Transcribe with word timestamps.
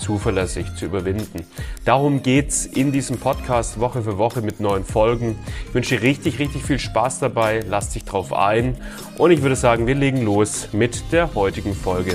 zuverlässig 0.00 0.74
zu 0.74 0.86
überwinden. 0.86 1.44
Darum 1.84 2.22
geht's 2.22 2.66
in 2.66 2.90
diesem 2.90 3.18
Podcast 3.18 3.78
Woche 3.78 4.02
für 4.02 4.18
Woche 4.18 4.40
mit 4.40 4.58
neuen 4.58 4.84
Folgen. 4.84 5.38
Ich 5.68 5.74
wünsche 5.74 5.96
dir 5.96 6.02
richtig, 6.02 6.38
richtig 6.38 6.64
viel 6.64 6.78
Spaß 6.78 7.20
dabei. 7.20 7.60
Lass 7.68 7.90
dich 7.90 8.04
drauf 8.04 8.32
ein. 8.32 8.76
Und 9.18 9.30
ich 9.30 9.42
würde 9.42 9.56
sagen, 9.56 9.86
wir 9.86 9.94
legen 9.94 10.22
los 10.22 10.68
mit 10.72 11.12
der 11.12 11.34
heutigen 11.34 11.74
Folge. 11.74 12.14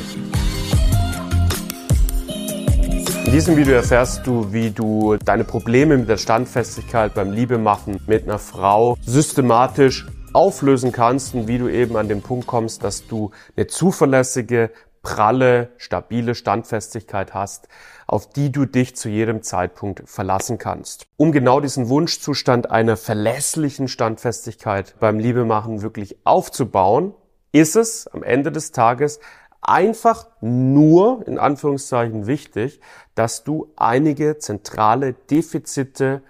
In 3.25 3.31
diesem 3.31 3.57
Video 3.57 3.73
erfährst 3.73 4.27
du, 4.27 4.53
wie 4.53 4.71
du 4.71 5.17
deine 5.23 5.43
Probleme 5.43 5.97
mit 5.97 6.07
der 6.07 6.17
Standfestigkeit 6.17 7.13
beim 7.13 7.31
Liebemachen 7.31 7.99
mit 8.07 8.23
einer 8.23 8.39
Frau 8.39 8.97
systematisch 9.05 10.05
auflösen 10.35 10.91
kannst 10.91 11.33
und 11.33 11.47
wie 11.47 11.57
du 11.57 11.69
eben 11.69 11.95
an 11.95 12.09
den 12.09 12.21
Punkt 12.21 12.45
kommst, 12.45 12.83
dass 12.83 13.07
du 13.07 13.31
eine 13.55 13.67
zuverlässige, 13.67 14.69
pralle, 15.05 15.69
stabile 15.77 16.33
Standfestigkeit 16.33 17.35
hast, 17.35 17.67
auf 18.07 18.27
die 18.27 18.51
du 18.51 18.65
dich 18.65 18.95
zu 18.95 19.07
jedem 19.07 19.43
Zeitpunkt 19.43 20.01
verlassen 20.09 20.57
kannst. 20.57 21.05
Um 21.15 21.31
genau 21.31 21.59
diesen 21.59 21.89
Wunschzustand 21.89 22.71
einer 22.71 22.97
verlässlichen 22.97 23.87
Standfestigkeit 23.87 24.95
beim 24.99 25.19
Liebemachen 25.19 25.83
wirklich 25.83 26.17
aufzubauen, 26.25 27.13
ist 27.51 27.75
es 27.75 28.07
am 28.07 28.23
Ende 28.23 28.51
des 28.51 28.71
Tages 28.71 29.19
einfach 29.61 30.27
nur, 30.41 31.25
in 31.27 31.37
Anführungszeichen, 31.37 32.25
wichtig, 32.25 32.81
dass 33.13 33.43
du 33.43 33.71
einige 33.75 34.39
zentrale 34.39 35.13
Defizite 35.13 36.23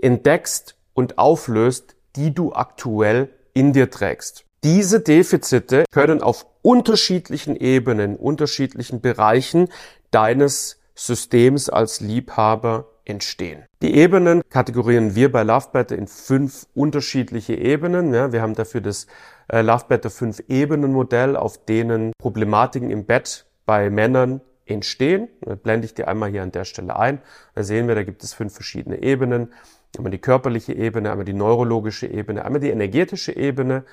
entdeckst 0.00 0.76
und 0.94 1.18
auflöst, 1.18 1.96
die 2.14 2.32
du 2.32 2.52
aktuell 2.52 3.28
in 3.54 3.72
dir 3.72 3.90
trägst. 3.90 4.45
Diese 4.64 5.00
Defizite 5.00 5.84
können 5.92 6.22
auf 6.22 6.46
unterschiedlichen 6.62 7.56
Ebenen, 7.56 8.16
unterschiedlichen 8.16 9.00
Bereichen 9.00 9.68
deines 10.10 10.80
Systems 10.94 11.68
als 11.68 12.00
Liebhaber 12.00 12.86
entstehen. 13.04 13.64
Die 13.82 13.94
Ebenen 13.94 14.42
kategorieren 14.50 15.14
wir 15.14 15.30
bei 15.30 15.42
Lovebetter 15.42 15.96
in 15.96 16.08
fünf 16.08 16.66
unterschiedliche 16.74 17.54
Ebenen. 17.54 18.12
Ja, 18.12 18.32
wir 18.32 18.42
haben 18.42 18.54
dafür 18.54 18.80
das 18.80 19.06
äh, 19.48 19.60
Lovebetter 19.62 20.10
fünf 20.10 20.42
Ebenen 20.48 20.92
Modell, 20.92 21.36
auf 21.36 21.64
denen 21.64 22.12
Problematiken 22.18 22.90
im 22.90 23.04
Bett 23.04 23.46
bei 23.64 23.90
Männern 23.90 24.40
entstehen. 24.64 25.28
Da 25.42 25.54
blende 25.54 25.86
ich 25.86 25.94
dir 25.94 26.08
einmal 26.08 26.30
hier 26.30 26.42
an 26.42 26.52
der 26.52 26.64
Stelle 26.64 26.96
ein. 26.96 27.20
Da 27.54 27.62
sehen 27.62 27.86
wir, 27.86 27.94
da 27.94 28.02
gibt 28.02 28.24
es 28.24 28.34
fünf 28.34 28.54
verschiedene 28.54 29.02
Ebenen. 29.02 29.52
Einmal 29.96 30.10
die 30.10 30.18
körperliche 30.18 30.72
Ebene, 30.72 31.10
einmal 31.10 31.24
die 31.24 31.32
neurologische 31.32 32.06
Ebene, 32.06 32.44
einmal 32.44 32.60
die 32.60 32.70
energetische 32.70 33.34
Ebene 33.34 33.84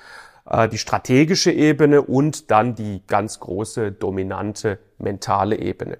äh, 0.46 0.68
die 0.68 0.78
strategische 0.78 1.52
Ebene 1.52 2.02
und 2.02 2.50
dann 2.50 2.74
die 2.74 3.02
ganz 3.06 3.40
große, 3.40 3.92
dominante 3.92 4.78
mentale 4.98 5.58
Ebene. 5.58 5.98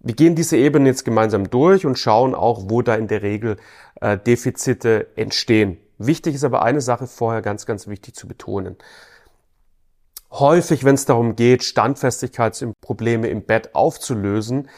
Wir 0.00 0.14
gehen 0.14 0.34
diese 0.34 0.56
Ebene 0.56 0.88
jetzt 0.88 1.04
gemeinsam 1.04 1.48
durch 1.48 1.86
und 1.86 1.98
schauen 1.98 2.34
auch, 2.34 2.64
wo 2.68 2.82
da 2.82 2.96
in 2.96 3.06
der 3.06 3.22
Regel 3.22 3.56
äh, 4.00 4.18
Defizite 4.18 5.06
entstehen. 5.16 5.78
Wichtig 5.98 6.34
ist 6.34 6.44
aber 6.44 6.62
eine 6.62 6.80
Sache 6.80 7.06
vorher 7.06 7.42
ganz, 7.42 7.66
ganz 7.66 7.86
wichtig 7.86 8.14
zu 8.14 8.26
betonen. 8.26 8.76
Häufig, 10.32 10.84
wenn 10.84 10.94
es 10.94 11.04
darum 11.04 11.36
geht, 11.36 11.62
Standfestigkeitsprobleme 11.62 13.28
im 13.28 13.42
Bett 13.42 13.74
aufzulösen, 13.74 14.68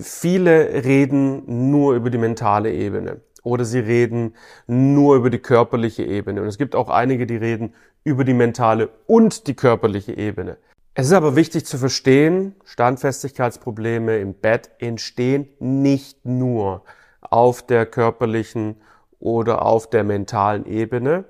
viele 0.00 0.84
reden 0.84 1.70
nur 1.70 1.94
über 1.94 2.08
die 2.08 2.18
mentale 2.18 2.72
Ebene 2.72 3.20
oder 3.42 3.64
sie 3.64 3.80
reden 3.80 4.34
nur 4.66 5.16
über 5.16 5.30
die 5.30 5.38
körperliche 5.38 6.04
Ebene. 6.04 6.42
Und 6.42 6.48
es 6.48 6.58
gibt 6.58 6.74
auch 6.74 6.88
einige, 6.88 7.26
die 7.26 7.36
reden 7.36 7.74
über 8.04 8.24
die 8.24 8.34
mentale 8.34 8.88
und 9.06 9.46
die 9.46 9.54
körperliche 9.54 10.16
Ebene. 10.16 10.56
Es 10.94 11.06
ist 11.06 11.12
aber 11.12 11.36
wichtig 11.36 11.64
zu 11.64 11.78
verstehen, 11.78 12.54
Standfestigkeitsprobleme 12.64 14.18
im 14.18 14.34
Bett 14.34 14.70
entstehen 14.78 15.48
nicht 15.58 16.26
nur 16.26 16.84
auf 17.20 17.62
der 17.66 17.86
körperlichen 17.86 18.76
oder 19.18 19.64
auf 19.64 19.88
der 19.88 20.04
mentalen 20.04 20.66
Ebene, 20.66 21.24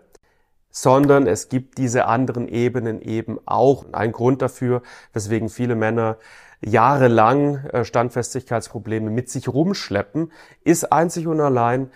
sondern 0.70 1.26
es 1.26 1.48
gibt 1.48 1.78
diese 1.78 2.06
anderen 2.06 2.48
Ebenen 2.48 3.02
eben 3.02 3.38
auch. 3.44 3.84
Ein 3.92 4.10
Grund 4.10 4.42
dafür, 4.42 4.82
weswegen 5.12 5.48
viele 5.48 5.76
Männer 5.76 6.16
jahrelang 6.64 7.64
äh, 7.66 7.84
Standfestigkeitsprobleme 7.84 9.10
mit 9.10 9.28
sich 9.28 9.48
rumschleppen, 9.48 10.32
ist 10.64 10.92
einzig 10.92 11.26
und 11.26 11.40
allein, 11.40 11.90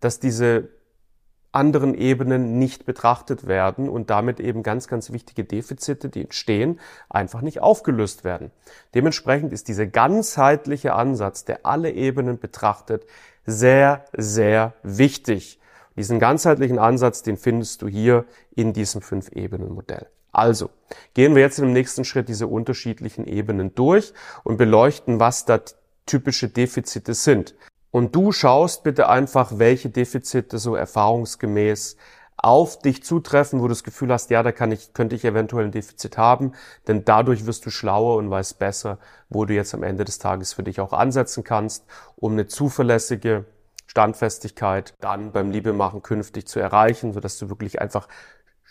dass 0.00 0.20
diese 0.20 0.68
anderen 1.52 1.94
Ebenen 1.94 2.58
nicht 2.58 2.86
betrachtet 2.86 3.46
werden 3.46 3.88
und 3.88 4.08
damit 4.08 4.40
eben 4.40 4.62
ganz, 4.62 4.88
ganz 4.88 5.12
wichtige 5.12 5.44
Defizite, 5.44 6.08
die 6.08 6.22
entstehen, 6.22 6.80
einfach 7.10 7.42
nicht 7.42 7.60
aufgelöst 7.60 8.24
werden. 8.24 8.50
Dementsprechend 8.94 9.52
ist 9.52 9.68
dieser 9.68 9.86
ganzheitliche 9.86 10.94
Ansatz, 10.94 11.44
der 11.44 11.66
alle 11.66 11.92
Ebenen 11.92 12.38
betrachtet, 12.38 13.06
sehr, 13.44 14.06
sehr 14.16 14.72
wichtig. 14.82 15.60
Diesen 15.96 16.18
ganzheitlichen 16.18 16.78
Ansatz, 16.78 17.22
den 17.22 17.36
findest 17.36 17.82
du 17.82 17.88
hier 17.88 18.24
in 18.54 18.72
diesem 18.72 19.02
Fünf-Ebenen-Modell. 19.02 20.06
Also, 20.32 20.70
gehen 21.14 21.34
wir 21.34 21.42
jetzt 21.42 21.58
dem 21.58 21.72
nächsten 21.72 22.04
Schritt 22.04 22.28
diese 22.28 22.46
unterschiedlichen 22.46 23.26
Ebenen 23.26 23.74
durch 23.74 24.12
und 24.44 24.56
beleuchten, 24.56 25.20
was 25.20 25.44
da 25.44 25.60
typische 26.06 26.48
Defizite 26.48 27.14
sind. 27.14 27.54
Und 27.90 28.14
du 28.16 28.32
schaust 28.32 28.82
bitte 28.82 29.08
einfach, 29.08 29.58
welche 29.58 29.90
Defizite 29.90 30.58
so 30.58 30.74
erfahrungsgemäß 30.74 31.96
auf 32.38 32.78
dich 32.78 33.04
zutreffen, 33.04 33.60
wo 33.60 33.64
du 33.64 33.68
das 33.68 33.84
Gefühl 33.84 34.10
hast, 34.12 34.30
ja, 34.30 34.42
da 34.42 34.50
kann 34.50 34.72
ich, 34.72 34.94
könnte 34.94 35.14
ich 35.14 35.24
eventuell 35.24 35.66
ein 35.66 35.70
Defizit 35.70 36.18
haben, 36.18 36.52
denn 36.88 37.04
dadurch 37.04 37.46
wirst 37.46 37.66
du 37.66 37.70
schlauer 37.70 38.16
und 38.16 38.30
weißt 38.30 38.58
besser, 38.58 38.98
wo 39.28 39.44
du 39.44 39.54
jetzt 39.54 39.74
am 39.74 39.82
Ende 39.82 40.04
des 40.04 40.18
Tages 40.18 40.54
für 40.54 40.62
dich 40.62 40.80
auch 40.80 40.92
ansetzen 40.92 41.44
kannst, 41.44 41.84
um 42.16 42.32
eine 42.32 42.46
zuverlässige 42.48 43.44
Standfestigkeit 43.86 44.94
dann 45.00 45.32
beim 45.32 45.50
Liebemachen 45.50 46.02
künftig 46.02 46.48
zu 46.48 46.58
erreichen, 46.58 47.12
sodass 47.12 47.38
du 47.38 47.50
wirklich 47.50 47.80
einfach 47.80 48.08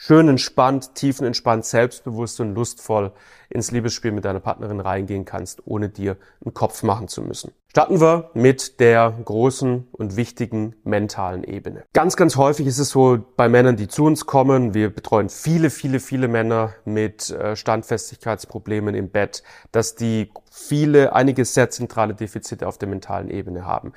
schön 0.03 0.27
entspannt, 0.29 0.95
tiefenentspannt, 0.95 1.63
selbstbewusst 1.63 2.39
und 2.39 2.55
lustvoll 2.55 3.11
ins 3.49 3.69
Liebesspiel 3.69 4.11
mit 4.11 4.25
deiner 4.25 4.39
Partnerin 4.39 4.79
reingehen 4.79 5.25
kannst, 5.25 5.61
ohne 5.67 5.89
dir 5.89 6.17
einen 6.43 6.55
Kopf 6.55 6.81
machen 6.81 7.07
zu 7.07 7.21
müssen. 7.21 7.51
Starten 7.67 8.01
wir 8.01 8.31
mit 8.33 8.79
der 8.79 9.13
großen 9.23 9.87
und 9.91 10.15
wichtigen 10.15 10.75
mentalen 10.83 11.43
Ebene. 11.43 11.83
Ganz, 11.93 12.17
ganz 12.17 12.35
häufig 12.35 12.65
ist 12.65 12.79
es 12.79 12.89
so 12.89 13.19
bei 13.37 13.47
Männern, 13.47 13.75
die 13.75 13.87
zu 13.87 14.05
uns 14.05 14.25
kommen, 14.25 14.73
wir 14.73 14.89
betreuen 14.89 15.29
viele, 15.29 15.69
viele, 15.69 15.99
viele 15.99 16.27
Männer 16.27 16.73
mit 16.83 17.29
äh, 17.29 17.55
Standfestigkeitsproblemen 17.55 18.95
im 18.95 19.11
Bett, 19.11 19.43
dass 19.71 19.93
die 19.93 20.31
viele, 20.51 21.13
einige 21.13 21.45
sehr 21.45 21.69
zentrale 21.69 22.15
Defizite 22.15 22.67
auf 22.67 22.79
der 22.79 22.89
mentalen 22.89 23.29
Ebene 23.29 23.67
haben. 23.67 23.93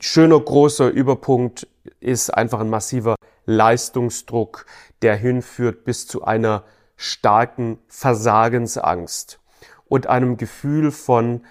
Schöner 0.00 0.40
großer 0.40 0.88
Überpunkt 0.88 1.68
ist 2.00 2.30
einfach 2.30 2.60
ein 2.60 2.68
massiver 2.68 3.14
Leistungsdruck, 3.48 4.66
der 5.00 5.16
hinführt 5.16 5.84
bis 5.84 6.06
zu 6.06 6.22
einer 6.22 6.64
starken 6.96 7.78
Versagensangst 7.88 9.40
und 9.86 10.06
einem 10.06 10.36
Gefühl 10.36 10.90
von 10.90 11.42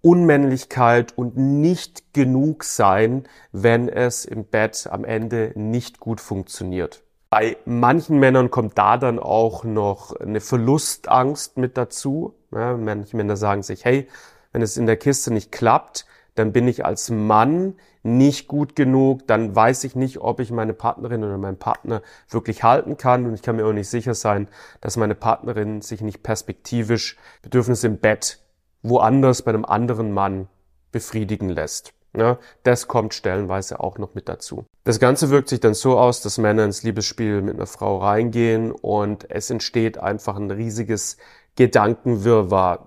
Unmännlichkeit 0.00 1.16
und 1.18 1.36
nicht 1.36 2.14
genug 2.14 2.62
sein, 2.64 3.24
wenn 3.50 3.88
es 3.88 4.24
im 4.24 4.44
Bett 4.44 4.88
am 4.90 5.04
Ende 5.04 5.52
nicht 5.56 5.98
gut 5.98 6.20
funktioniert. 6.20 7.02
Bei 7.30 7.56
manchen 7.64 8.18
Männern 8.18 8.50
kommt 8.50 8.78
da 8.78 8.96
dann 8.96 9.18
auch 9.18 9.64
noch 9.64 10.14
eine 10.16 10.40
Verlustangst 10.40 11.58
mit 11.58 11.76
dazu. 11.76 12.34
Ja, 12.52 12.76
manche 12.76 13.16
Männer 13.16 13.36
sagen 13.36 13.62
sich, 13.62 13.84
hey, 13.84 14.08
wenn 14.52 14.62
es 14.62 14.76
in 14.76 14.86
der 14.86 14.96
Kiste 14.96 15.32
nicht 15.32 15.52
klappt, 15.52 16.06
dann 16.34 16.52
bin 16.52 16.68
ich 16.68 16.84
als 16.84 17.10
Mann 17.10 17.74
nicht 18.02 18.48
gut 18.48 18.76
genug, 18.76 19.26
dann 19.26 19.54
weiß 19.54 19.84
ich 19.84 19.94
nicht, 19.94 20.18
ob 20.18 20.40
ich 20.40 20.50
meine 20.50 20.72
Partnerin 20.72 21.22
oder 21.22 21.38
meinen 21.38 21.58
Partner 21.58 22.02
wirklich 22.28 22.62
halten 22.62 22.96
kann 22.96 23.26
und 23.26 23.34
ich 23.34 23.42
kann 23.42 23.56
mir 23.56 23.66
auch 23.66 23.72
nicht 23.72 23.90
sicher 23.90 24.14
sein, 24.14 24.48
dass 24.80 24.96
meine 24.96 25.14
Partnerin 25.14 25.82
sich 25.82 26.00
nicht 26.00 26.22
perspektivisch 26.22 27.16
Bedürfnisse 27.42 27.86
im 27.88 27.98
Bett 27.98 28.40
woanders 28.82 29.42
bei 29.42 29.50
einem 29.50 29.64
anderen 29.64 30.12
Mann 30.12 30.48
befriedigen 30.92 31.50
lässt. 31.50 31.92
Ja, 32.16 32.38
das 32.64 32.88
kommt 32.88 33.14
stellenweise 33.14 33.78
auch 33.78 33.98
noch 33.98 34.14
mit 34.14 34.28
dazu. 34.28 34.64
Das 34.82 34.98
Ganze 34.98 35.30
wirkt 35.30 35.48
sich 35.48 35.60
dann 35.60 35.74
so 35.74 35.96
aus, 35.96 36.22
dass 36.22 36.38
Männer 36.38 36.64
ins 36.64 36.82
Liebesspiel 36.82 37.40
mit 37.40 37.54
einer 37.54 37.66
Frau 37.66 37.98
reingehen 37.98 38.72
und 38.72 39.30
es 39.30 39.50
entsteht 39.50 39.98
einfach 39.98 40.36
ein 40.36 40.50
riesiges 40.50 41.18
Gedankenwirrwarr, 41.54 42.86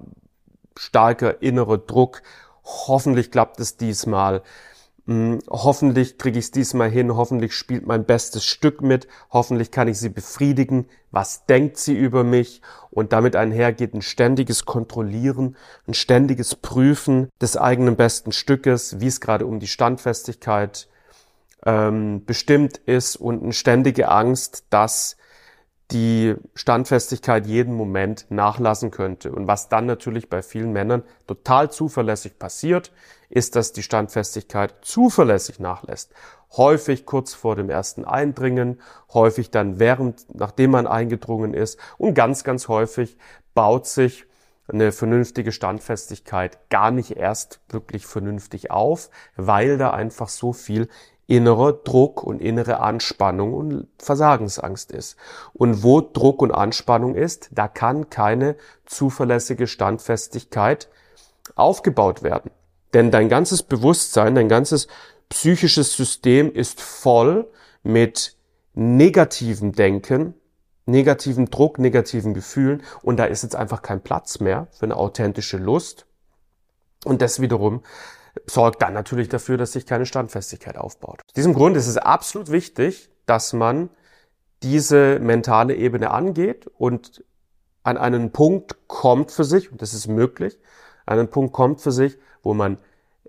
starker 0.76 1.42
innerer 1.42 1.78
Druck. 1.78 2.22
Hoffentlich 2.64 3.32
klappt 3.32 3.60
es 3.60 3.78
diesmal. 3.78 4.42
Hm, 5.06 5.40
hoffentlich 5.50 6.18
kriege 6.18 6.40
ich 6.40 6.46
es 6.46 6.52
diesmal 6.52 6.90
hin, 6.90 7.14
hoffentlich 7.14 7.54
spielt 7.54 7.86
mein 7.86 8.06
bestes 8.06 8.46
Stück 8.46 8.82
mit, 8.82 9.08
hoffentlich 9.32 9.70
kann 9.70 9.90
ich 9.90 10.00
sie 10.00 10.08
befriedigen, 10.08 10.86
was 11.12 11.46
denkt 11.46 11.76
sie 11.78 11.94
über 11.94 12.24
mich? 12.24 12.62
Und 12.90 13.12
damit 13.12 13.36
einhergeht 13.36 13.94
ein 13.94 14.02
ständiges 14.02 14.64
Kontrollieren, 14.64 15.58
ein 15.88 15.94
ständiges 15.94 16.56
Prüfen 16.56 17.28
des 17.42 17.58
eigenen 17.58 17.98
besten 17.98 18.32
Stückes, 18.32 19.02
wie 19.02 19.08
es 19.08 19.20
gerade 19.20 19.46
um 19.46 19.60
die 19.60 19.68
Standfestigkeit 19.68 20.88
ähm, 21.66 22.24
bestimmt 22.26 22.78
ist 22.78 23.18
und 23.18 23.44
eine 23.44 23.54
ständige 23.54 24.08
Angst, 24.08 24.66
dass 24.70 25.18
die 25.94 26.36
Standfestigkeit 26.56 27.46
jeden 27.46 27.76
Moment 27.76 28.26
nachlassen 28.30 28.92
könnte. 28.92 29.32
Und 29.32 29.48
was 29.48 29.70
dann 29.70 29.86
natürlich 29.86 30.30
bei 30.30 30.42
vielen 30.42 30.74
Männern 30.74 31.04
total 31.28 31.72
zuverlässig 31.72 32.40
passiert, 32.40 32.92
ist, 33.30 33.56
dass 33.56 33.72
die 33.72 33.84
Standfestigkeit 33.84 34.76
zuverlässig 34.82 35.60
nachlässt. 35.60 36.12
Häufig 36.58 37.06
kurz 37.06 37.34
vor 37.34 37.56
dem 37.56 37.70
ersten 37.70 38.06
Eindringen, 38.06 38.82
häufig 39.14 39.52
dann 39.52 39.80
während, 39.80 40.26
nachdem 40.36 40.72
man 40.72 40.88
eingedrungen 40.88 41.54
ist 41.54 41.80
und 41.98 42.14
ganz, 42.14 42.44
ganz 42.44 42.68
häufig 42.68 43.18
baut 43.54 43.88
sich 43.88 44.26
eine 44.68 44.92
vernünftige 44.92 45.52
Standfestigkeit 45.52 46.70
gar 46.70 46.92
nicht 46.92 47.18
erst 47.18 47.60
wirklich 47.70 48.06
vernünftig 48.06 48.72
auf, 48.72 49.10
weil 49.36 49.78
da 49.78 49.92
einfach 49.92 50.30
so 50.30 50.54
viel 50.54 50.88
innerer 51.28 51.74
Druck 51.74 52.24
und 52.24 52.42
innere 52.42 52.80
Anspannung 52.80 53.54
und 53.54 53.88
Versagensangst 53.98 54.92
ist. 54.92 55.16
Und 55.54 55.84
wo 55.84 56.02
Druck 56.02 56.42
und 56.42 56.52
Anspannung 56.52 57.16
ist, 57.16 57.50
da 57.52 57.68
kann 57.68 58.10
keine 58.10 58.56
zuverlässige 58.86 59.68
Standfestigkeit 59.68 60.90
aufgebaut 61.56 62.24
werden. 62.24 62.52
Denn 62.94 63.10
dein 63.10 63.30
ganzes 63.30 63.64
Bewusstsein, 63.64 64.36
dein 64.36 64.50
ganzes 64.50 64.88
psychisches 65.30 65.94
System 65.94 66.52
ist 66.54 66.82
voll 66.82 67.50
mit 67.82 68.36
negativem 68.74 69.72
Denken, 69.72 70.36
negativen 70.86 71.50
Druck, 71.50 71.80
negativen 71.80 72.34
Gefühlen 72.34 72.84
und 73.02 73.18
da 73.18 73.26
ist 73.26 73.44
jetzt 73.44 73.56
einfach 73.56 73.82
kein 73.82 74.02
Platz 74.02 74.40
mehr 74.40 74.68
für 74.72 74.86
eine 74.86 74.98
authentische 74.98 75.58
Lust. 75.58 76.06
Und 77.06 77.22
das 77.22 77.42
wiederum 77.42 77.84
sorgt 78.46 78.82
dann 78.82 78.94
natürlich 78.94 79.30
dafür, 79.30 79.58
dass 79.58 79.74
sich 79.74 79.86
keine 79.86 80.06
Standfestigkeit 80.06 80.78
aufbaut. 80.78 81.22
Aus 81.28 81.34
diesem 81.34 81.54
Grund 81.54 81.78
ist 81.78 81.88
es 81.88 81.98
absolut 81.98 82.52
wichtig, 82.52 83.10
dass 83.26 83.54
man 83.54 83.90
diese 84.64 85.20
mentale 85.20 85.76
Ebene 85.76 86.12
angeht 86.12 86.68
und 86.78 87.24
an 87.84 87.98
einen 87.98 88.32
Punkt 88.32 88.88
kommt 88.88 89.32
für 89.32 89.44
sich, 89.44 89.72
und 89.72 89.82
das 89.82 89.94
ist 89.94 90.08
möglich, 90.08 90.58
an 91.06 91.20
einen 91.20 91.30
Punkt 91.30 91.54
kommt 91.54 91.82
für 91.82 91.92
sich, 91.92 92.18
wo 92.42 92.54
man 92.54 92.78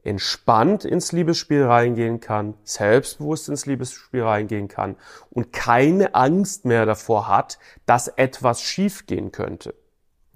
entspannt 0.05 0.85
ins 0.85 1.13
Liebesspiel 1.13 1.65
reingehen 1.65 2.21
kann, 2.21 2.55
selbstbewusst 2.63 3.49
ins 3.49 3.67
Liebesspiel 3.67 4.23
reingehen 4.23 4.69
kann 4.69 4.97
und 5.31 5.53
keine 5.53 6.15
Angst 6.15 6.67
mehr 6.67 6.87
davor 6.87 7.27
hat, 7.27 7.59
dass 7.87 8.09
etwas 8.09 8.61
schiefgehen 8.63 9.33
könnte. 9.33 9.75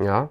Ja? 0.01 0.31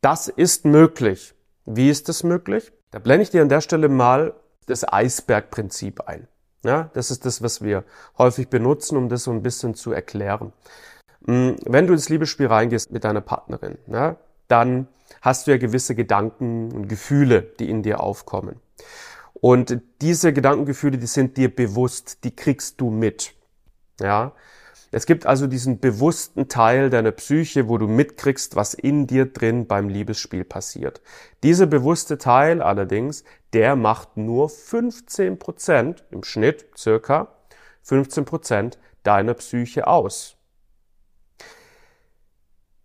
Das 0.00 0.28
ist 0.28 0.64
möglich. 0.64 1.34
Wie 1.64 1.90
ist 1.90 2.08
das 2.08 2.22
möglich? 2.22 2.72
Da 2.90 2.98
blende 2.98 3.22
ich 3.22 3.30
dir 3.30 3.42
an 3.42 3.48
der 3.48 3.60
Stelle 3.60 3.88
mal 3.88 4.34
das 4.66 4.90
Eisbergprinzip 4.90 6.02
ein. 6.02 6.28
Ja, 6.64 6.90
das 6.94 7.10
ist 7.10 7.24
das, 7.24 7.42
was 7.42 7.62
wir 7.62 7.84
häufig 8.18 8.48
benutzen, 8.48 8.96
um 8.96 9.08
das 9.08 9.24
so 9.24 9.30
ein 9.30 9.42
bisschen 9.42 9.74
zu 9.74 9.92
erklären. 9.92 10.52
Hm, 11.26 11.56
wenn 11.64 11.86
du 11.86 11.92
ins 11.92 12.08
Liebesspiel 12.08 12.46
reingehst 12.46 12.90
mit 12.90 13.04
deiner 13.04 13.20
Partnerin, 13.20 13.78
ja, 13.86 14.16
dann 14.48 14.88
hast 15.22 15.46
du 15.46 15.52
ja 15.52 15.58
gewisse 15.58 15.94
Gedanken 15.94 16.72
und 16.72 16.88
Gefühle, 16.88 17.42
die 17.42 17.70
in 17.70 17.82
dir 17.82 18.00
aufkommen. 18.00 18.60
Und 19.34 19.80
diese 20.00 20.32
Gedankengefühle, 20.32 20.98
die 20.98 21.06
sind 21.06 21.36
dir 21.36 21.54
bewusst, 21.54 22.24
die 22.24 22.34
kriegst 22.34 22.80
du 22.80 22.90
mit. 22.90 23.34
Ja, 24.00 24.32
es 24.96 25.04
gibt 25.04 25.26
also 25.26 25.46
diesen 25.46 25.78
bewussten 25.78 26.48
Teil 26.48 26.88
deiner 26.88 27.10
Psyche, 27.10 27.68
wo 27.68 27.76
du 27.76 27.86
mitkriegst, 27.86 28.56
was 28.56 28.72
in 28.72 29.06
dir 29.06 29.26
drin 29.26 29.66
beim 29.66 29.90
Liebesspiel 29.90 30.42
passiert. 30.42 31.02
Dieser 31.42 31.66
bewusste 31.66 32.16
Teil 32.16 32.62
allerdings, 32.62 33.22
der 33.52 33.76
macht 33.76 34.16
nur 34.16 34.48
15 34.48 35.38
Prozent 35.38 36.06
im 36.10 36.24
Schnitt 36.24 36.64
circa 36.78 37.28
15 37.82 38.24
Prozent 38.24 38.78
deiner 39.02 39.34
Psyche 39.34 39.86
aus. 39.86 40.38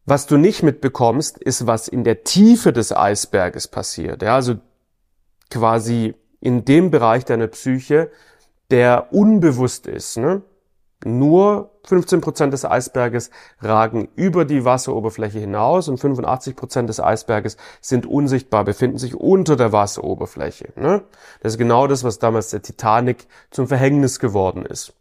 Was 0.04 0.28
du 0.28 0.36
nicht 0.36 0.64
mitbekommst, 0.64 1.38
ist, 1.38 1.66
was 1.66 1.88
in 1.88 2.04
der 2.04 2.26
Tiefe 2.26 2.74
des 2.74 2.94
Eisberges 2.94 3.70
passiert. 3.70 4.22
Ja, 4.22 4.36
also 4.36 4.56
quasi 5.50 6.16
in 6.42 6.66
dem 6.66 6.92
Bereich 6.92 7.24
deiner 7.24 7.48
Psyche, 7.48 8.12
der 8.70 9.14
unbewusst 9.14 9.88
ist. 9.88 10.18
Ne? 10.18 10.42
Nur 11.04 11.72
15% 11.88 12.52
des 12.52 12.64
Eisberges 12.64 13.32
ragen 13.60 14.10
über 14.16 14.46
die 14.46 14.66
Wasseroberfläche 14.66 15.40
hinaus 15.40 15.88
und 15.88 16.00
85% 16.00 16.86
des 16.86 17.00
Eisberges 17.00 17.58
sind 17.82 18.06
unsichtbar, 18.06 18.64
befinden 18.64 19.00
sich 19.00 19.16
unter 19.16 19.56
der 19.56 19.72
Wasseroberfläche. 19.72 20.74
Ne? 20.76 21.04
Das 21.42 21.54
ist 21.54 21.58
genau 21.58 21.88
das, 21.88 22.04
was 22.04 22.20
damals 22.20 22.52
der 22.52 22.62
Titanic 22.62 23.28
zum 23.50 23.68
Verhängnis 23.68 24.20
geworden 24.20 24.64
ist. 24.66 24.94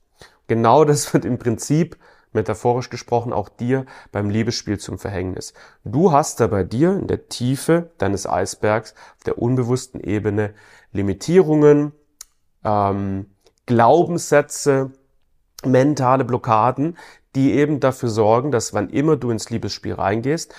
Genau 0.47 0.85
das 0.85 1.13
wird 1.13 1.25
im 1.27 1.39
Prinzip, 1.39 1.99
metaphorisch 2.33 2.91
gesprochen, 2.91 3.33
auch 3.33 3.49
dir 3.49 3.85
beim 4.11 4.31
Liebesspiel 4.31 4.79
zum 4.79 4.99
Verhängnis. 4.99 5.53
Du 5.85 6.13
hast 6.13 6.41
da 6.41 6.47
bei 6.47 6.65
dir 6.65 6.93
in 6.93 7.09
der 7.09 7.29
Tiefe 7.29 7.91
deines 7.99 8.27
Eisbergs, 8.27 8.95
auf 9.17 9.25
der 9.25 9.39
unbewussten 9.39 10.01
Ebene, 10.01 10.55
Limitierungen, 10.93 11.93
ähm, 12.65 13.27
Glaubenssätze, 13.67 14.93
mentale 15.65 16.25
Blockaden, 16.25 16.97
die 17.35 17.53
eben 17.53 17.81
dafür 17.81 18.09
sorgen, 18.09 18.51
dass 18.51 18.75
wann 18.75 18.91
immer 18.91 19.17
du 19.17 19.31
ins 19.31 19.51
Liebesspiel 19.51 19.95
reingehst, 19.95 20.55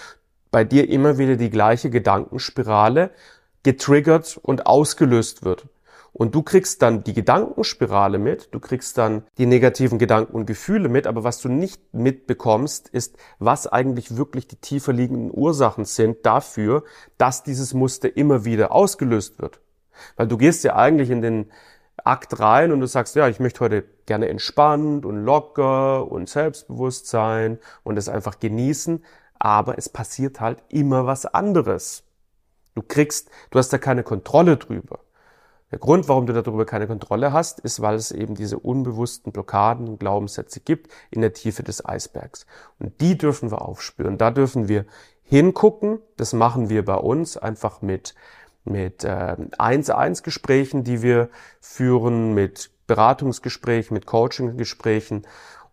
bei 0.52 0.64
dir 0.64 0.90
immer 0.90 1.18
wieder 1.18 1.36
die 1.36 1.50
gleiche 1.50 1.90
Gedankenspirale 1.90 3.12
getriggert 3.64 4.40
und 4.42 4.66
ausgelöst 4.66 5.44
wird. 5.44 5.68
Und 6.14 6.36
du 6.36 6.42
kriegst 6.44 6.82
dann 6.82 7.06
die 7.06 7.14
Gedankenspirale 7.14 8.20
mit, 8.20 8.54
du 8.54 8.60
kriegst 8.60 8.98
dann 8.98 9.24
die 9.38 9.46
negativen 9.46 9.98
Gedanken 9.98 10.36
und 10.36 10.46
Gefühle 10.46 10.90
mit, 10.90 11.08
aber 11.08 11.24
was 11.24 11.40
du 11.40 11.48
nicht 11.48 11.94
mitbekommst, 11.94 12.90
ist, 12.90 13.16
was 13.40 13.66
eigentlich 13.66 14.18
wirklich 14.18 14.46
die 14.48 14.58
tiefer 14.58 14.92
liegenden 14.92 15.32
Ursachen 15.34 15.86
sind 15.86 16.26
dafür, 16.26 16.84
dass 17.18 17.44
dieses 17.44 17.74
Muster 17.74 18.18
immer 18.18 18.44
wieder 18.44 18.74
ausgelöst 18.74 19.42
wird. 19.42 19.62
Weil 20.18 20.28
du 20.28 20.38
gehst 20.38 20.66
ja 20.66 20.76
eigentlich 20.76 21.12
in 21.12 21.22
den 21.22 21.52
Akt 22.06 22.40
rein 22.40 22.72
und 22.72 22.80
du 22.80 22.88
sagst, 22.88 23.16
ja, 23.16 23.28
ich 23.28 23.40
möchte 23.40 23.60
heute 23.62 23.84
gerne 24.06 24.30
entspannt 24.30 25.06
und 25.06 25.24
locker 25.24 26.12
und 26.12 26.30
selbstbewusst 26.30 27.08
sein 27.08 27.60
und 27.84 27.98
es 27.98 28.10
einfach 28.10 28.40
genießen, 28.40 29.04
aber 29.40 29.78
es 29.78 29.90
passiert 29.90 30.40
halt 30.40 30.64
immer 30.70 31.06
was 31.06 31.26
anderes. 31.26 32.04
Du 32.76 32.82
kriegst, 32.82 33.30
du 33.50 33.60
hast 33.60 33.74
da 33.74 33.78
keine 33.78 34.04
Kontrolle 34.04 34.58
drüber. 34.58 35.00
Der 35.72 35.80
Grund, 35.80 36.10
warum 36.10 36.26
du 36.28 36.34
darüber 36.34 36.66
keine 36.66 36.88
Kontrolle 36.88 37.32
hast, 37.32 37.62
ist, 37.62 37.82
weil 37.82 37.96
es 37.96 38.12
eben 38.12 38.36
diese 38.36 38.60
unbewussten 38.60 39.32
Blockaden 39.32 39.88
und 39.88 40.00
Glaubenssätze 40.00 40.60
gibt 40.60 40.92
in 41.12 41.22
der 41.22 41.32
Tiefe 41.32 41.64
des 41.64 41.86
Eisbergs. 41.86 42.46
Und 42.78 43.00
die 43.00 43.18
dürfen 43.18 43.52
wir 43.52 43.62
aufspüren. 43.62 44.18
Da 44.18 44.32
dürfen 44.32 44.68
wir 44.68 44.86
hingucken. 45.24 46.00
Das 46.18 46.34
machen 46.34 46.70
wir 46.70 46.84
bei 46.84 46.96
uns 46.96 47.38
einfach 47.38 47.82
mit 47.82 48.16
mit 48.64 49.04
äh, 49.04 49.08
1-1-Gesprächen, 49.08 50.84
die 50.84 51.02
wir 51.02 51.30
führen, 51.60 52.34
mit 52.34 52.72
Beratungsgesprächen, 52.88 53.94
mit 53.94 54.06
Coaching-Gesprächen 54.06 55.26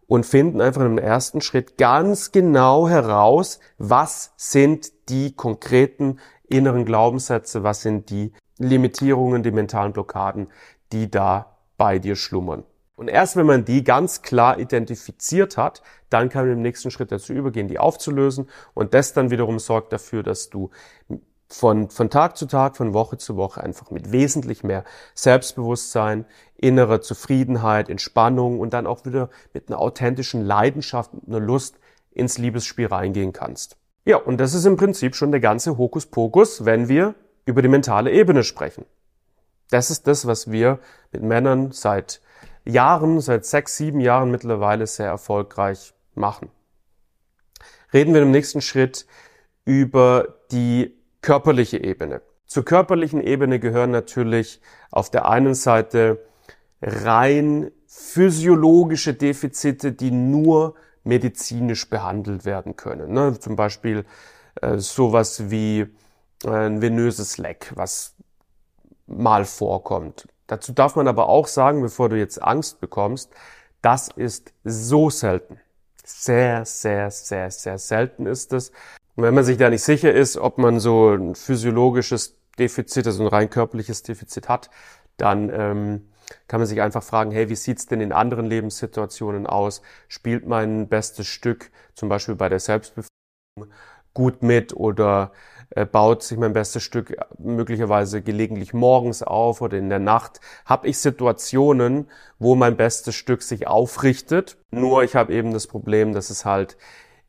und 0.07 0.25
finden 0.25 0.61
einfach 0.61 0.85
im 0.85 0.99
ersten 0.99 1.41
Schritt 1.41 1.77
ganz 1.77 2.33
genau 2.33 2.89
heraus, 2.89 3.61
was 3.77 4.33
sind 4.37 4.93
die 5.09 5.35
konkreten 5.35 6.19
inneren 6.49 6.85
Glaubenssätze, 6.85 7.63
was 7.63 7.83
sind 7.83 8.11
die 8.11 8.33
Limitierungen, 8.59 9.43
die 9.43 9.51
mentalen 9.51 9.93
Blockaden, 9.93 10.49
die 10.93 11.11
da 11.11 11.59
bei 11.77 11.99
dir 11.99 12.17
schlummern. 12.17 12.65
Und 12.97 13.07
erst 13.07 13.37
wenn 13.37 13.47
man 13.47 13.65
die 13.65 13.85
ganz 13.85 14.23
klar 14.23 14.59
identifiziert 14.59 15.57
hat, 15.57 15.83
dann 16.11 16.31
kann 16.31 16.47
man 16.47 16.57
im 16.57 16.63
nächsten 16.63 16.91
Schritt 16.91 17.13
dazu 17.13 17.33
übergehen, 17.33 17.69
die 17.69 17.79
aufzulösen. 17.79 18.49
Und 18.75 18.93
das 18.93 19.13
dann 19.13 19.31
wiederum 19.31 19.61
sorgt 19.61 19.93
dafür, 19.93 20.25
dass 20.25 20.51
du 20.51 20.71
von, 21.49 21.89
von 21.89 22.11
Tag 22.11 22.37
zu 22.37 22.47
Tag, 22.47 22.77
von 22.77 22.93
Woche 22.93 23.17
zu 23.17 23.37
Woche 23.37 23.63
einfach 23.63 23.91
mit 23.91 24.13
wesentlich 24.13 24.63
mehr 24.63 24.85
Selbstbewusstsein, 25.15 26.27
innerer 26.57 27.01
Zufriedenheit, 27.01 27.89
Entspannung 27.89 28.61
und 28.61 28.75
dann 28.75 28.87
auch 28.87 29.05
wieder 29.07 29.31
mit 29.55 29.69
einer 29.69 29.79
authentischen 29.79 30.45
Leidenschaft 30.45 31.15
und 31.15 31.29
einer 31.29 31.41
Lust 31.41 31.79
ins 32.11 32.37
Liebesspiel 32.37 32.87
reingehen 32.87 33.33
kannst. 33.33 33.77
Ja, 34.05 34.17
und 34.17 34.39
das 34.39 34.55
ist 34.55 34.67
im 34.67 34.77
Prinzip 34.77 35.15
schon 35.15 35.31
der 35.31 35.41
ganze 35.41 35.79
Hokuspokus, 35.79 36.65
wenn 36.65 36.89
wir 36.89 37.15
über 37.47 37.63
die 37.63 37.69
mentale 37.69 38.11
Ebene 38.13 38.45
sprechen. 38.45 38.85
Das 39.71 39.91
ist 39.91 40.07
das, 40.07 40.27
was 40.27 40.51
wir 40.51 40.79
mit 41.13 41.23
Männern 41.23 41.73
seit 41.73 42.21
Jahren, 42.65 43.21
seit 43.21 43.47
sechs, 43.47 43.77
sieben 43.77 44.01
Jahren 44.01 44.31
mittlerweile 44.31 44.87
sehr 44.87 45.07
erfolgreich 45.07 45.95
machen. 46.15 46.51
Reden 47.93 48.13
wir 48.13 48.23
im 48.23 48.31
nächsten 48.31 48.61
Schritt 48.61 49.07
über 49.65 50.37
die 50.51 50.98
körperliche 51.29 51.77
Ebene. 51.85 52.23
Zur 52.47 52.65
körperlichen 52.65 53.21
Ebene 53.21 53.61
gehören 53.61 53.91
natürlich 53.91 54.63
auf 54.91 55.11
der 55.11 55.29
einen 55.29 55.53
Seite 55.53 56.25
rein 56.81 57.71
physiologische 57.87 59.13
Defizite, 59.13 59.93
die 59.93 60.11
nur 60.11 60.75
medizinisch 61.05 61.91
behandelt 61.91 62.47
werden 62.47 62.77
können. 62.77 63.13
Ne? 63.13 63.39
Zum 63.39 63.57
Beispiel 63.57 64.07
äh, 64.63 64.79
sowas 64.79 65.51
wie 65.51 65.81
äh, 66.45 66.49
ein 66.49 66.81
venöses 66.81 67.37
Leck, 67.37 67.73
was 67.75 68.15
mal 69.07 69.45
vorkommt. 69.45 70.29
Dazu 70.47 70.73
darf 70.73 70.97
man 70.97 71.09
aber 71.09 71.29
auch 71.29 71.47
sagen, 71.47 71.83
bevor 71.83 72.09
du 72.09 72.17
jetzt 72.17 72.43
Angst 72.43 72.81
bekommst, 72.81 73.31
das 73.83 74.09
ist 74.09 74.55
so 74.65 75.11
selten. 75.11 75.61
Sehr, 76.03 76.65
sehr, 76.65 77.11
sehr, 77.11 77.51
sehr 77.51 77.77
selten 77.77 78.25
ist 78.25 78.55
es. 78.55 78.73
Und 79.19 79.25
wenn 79.25 79.35
man 79.35 79.43
sich 79.43 79.57
da 79.57 79.69
nicht 79.69 79.83
sicher 79.83 80.15
ist, 80.15 80.37
ob 80.37 80.59
man 80.59 80.79
so 80.79 81.09
ein 81.13 81.35
physiologisches 81.35 82.39
Defizit, 82.57 83.05
also 83.05 83.25
ein 83.25 83.29
rein 83.29 83.51
körperliches 83.51 84.05
Defizit 84.05 84.49
hat, 84.49 84.71
dann 85.17 85.51
ähm, 85.53 86.09
kann 86.47 86.61
man 86.61 86.69
sich 86.69 86.81
einfach 86.81 87.03
fragen, 87.03 87.33
hey, 87.33 87.49
wie 87.49 87.57
sieht's 87.57 87.87
denn 87.87 88.01
in 88.01 88.13
anderen 88.13 88.47
Lebenssituationen 88.47 89.49
aus? 89.49 89.83
Spielt 90.07 90.47
mein 90.47 90.87
bestes 90.87 91.27
Stück 91.27 91.73
zum 91.95 92.09
Beispiel 92.09 92.37
bei 92.37 92.49
der 92.49 92.61
Selbstbefriedigung 92.61 93.75
gut 94.15 94.45
mit 94.45 94.73
oder 94.73 95.33
äh, 95.71 95.85
baut 95.85 96.23
sich 96.23 96.39
mein 96.39 96.53
bestes 96.53 96.85
Stück 96.85 97.17
möglicherweise 97.41 98.23
gelegentlich 98.23 98.73
morgens 98.73 99.25
auf 99.25 99.63
oder 99.63 99.79
in 99.79 99.89
der 99.89 99.99
Nacht? 99.99 100.41
Habe 100.65 100.87
ich 100.87 100.99
Situationen, 100.99 102.09
wo 102.39 102.55
mein 102.55 102.77
bestes 102.77 103.17
Stück 103.17 103.43
sich 103.43 103.67
aufrichtet? 103.67 104.59
Nur 104.71 105.03
ich 105.03 105.17
habe 105.17 105.35
eben 105.35 105.53
das 105.53 105.67
Problem, 105.67 106.13
dass 106.13 106.31
es 106.31 106.45
halt 106.45 106.77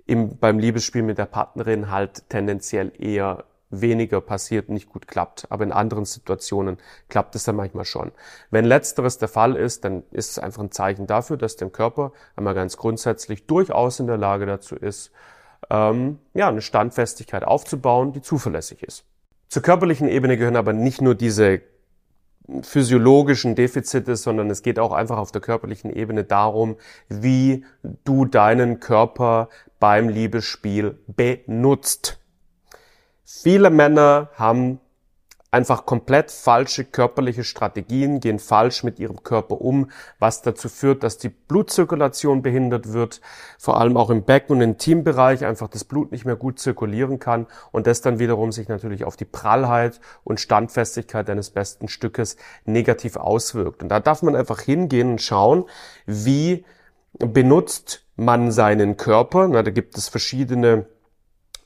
im, 0.10 0.38
beim 0.38 0.60
Liebesspiel 0.60 1.04
mit 1.04 1.18
der 1.18 1.26
Partnerin 1.26 1.92
halt 1.92 2.30
tendenziell 2.30 2.92
eher 2.98 3.46
weniger 3.70 4.20
passiert, 4.22 4.70
nicht 4.70 4.90
gut 4.90 5.08
klappt. 5.08 5.46
Aber 5.52 5.64
in 5.64 5.72
anderen 5.72 6.06
Situationen 6.06 6.78
klappt 7.08 7.36
es 7.36 7.44
dann 7.44 7.56
manchmal 7.56 7.86
schon. 7.86 8.12
Wenn 8.50 8.66
letzteres 8.66 9.20
der 9.20 9.28
Fall 9.28 9.56
ist, 9.56 9.86
dann 9.86 10.04
ist 10.12 10.32
es 10.32 10.40
einfach 10.40 10.64
ein 10.64 10.72
Zeichen 10.72 11.06
dafür, 11.06 11.38
dass 11.38 11.56
der 11.56 11.70
Körper 11.70 12.12
einmal 12.36 12.56
ganz 12.56 12.78
grundsätzlich 12.78 13.46
durchaus 13.46 14.00
in 14.00 14.08
der 14.08 14.18
Lage 14.18 14.48
dazu 14.48 14.76
ist, 14.76 15.12
ähm, 15.70 16.18
ja, 16.34 16.48
eine 16.48 16.62
Standfestigkeit 16.62 17.44
aufzubauen, 17.44 18.12
die 18.12 18.22
zuverlässig 18.22 18.82
ist. 18.82 19.04
Zur 19.50 19.62
körperlichen 19.62 20.08
Ebene 20.08 20.38
gehören 20.38 20.56
aber 20.56 20.74
nicht 20.74 21.02
nur 21.02 21.14
diese 21.14 21.62
physiologischen 22.62 23.56
Defizite, 23.56 24.16
sondern 24.16 24.50
es 24.50 24.64
geht 24.64 24.80
auch 24.80 24.92
einfach 24.92 25.18
auf 25.18 25.32
der 25.32 25.42
körperlichen 25.42 25.94
Ebene 25.94 26.24
darum, 26.24 26.78
wie 27.08 27.64
du 28.04 28.26
deinen 28.26 28.80
Körper 28.80 29.50
beim 29.80 30.10
Liebesspiel 30.10 31.00
benutzt. 31.08 32.20
Viele 33.24 33.70
Männer 33.70 34.30
haben 34.36 34.80
einfach 35.52 35.86
komplett 35.86 36.32
falsche 36.32 36.86
körperliche 36.86 37.44
Strategien, 37.44 38.20
gehen 38.20 38.40
falsch 38.40 38.84
mit 38.84 39.00
ihrem 39.00 39.24
Körper 39.24 39.62
um, 39.62 39.90
was 40.20 40.42
dazu 40.42 40.70
führt, 40.70 41.04
dass 41.04 41.18
die 41.18 41.30
Blutzirkulation 41.30 42.42
behindert 42.42 42.94
wird, 42.94 43.22
vor 43.58 43.80
allem 43.80 43.98
auch 43.98 44.10
im 44.10 44.24
Becken- 44.24 44.58
und 44.58 44.62
Intimbereich 44.62 45.46
einfach 45.46 45.68
das 45.68 45.84
Blut 45.84 46.12
nicht 46.12 46.26
mehr 46.26 46.36
gut 46.36 46.60
zirkulieren 46.60 47.20
kann 47.20 47.48
und 47.72 47.88
das 47.88 48.02
dann 48.02 48.20
wiederum 48.20 48.52
sich 48.52 48.68
natürlich 48.68 49.06
auf 49.06 49.18
die 49.18 49.26
Prallheit 49.26 50.00
und 50.24 50.40
Standfestigkeit 50.40 51.28
deines 51.28 51.50
besten 51.50 51.88
Stückes 51.88 52.38
negativ 52.66 53.16
auswirkt. 53.16 53.82
Und 53.82 53.90
da 53.90 54.00
darf 54.00 54.22
man 54.22 54.36
einfach 54.36 54.62
hingehen 54.62 55.12
und 55.12 55.22
schauen, 55.22 55.66
wie 56.06 56.64
benutzt 57.14 58.06
man 58.16 58.52
seinen 58.52 58.98
Körper. 58.98 59.48
Na, 59.48 59.64
da 59.64 59.72
gibt 59.72 59.98
es 59.98 60.10
verschiedene 60.10 60.86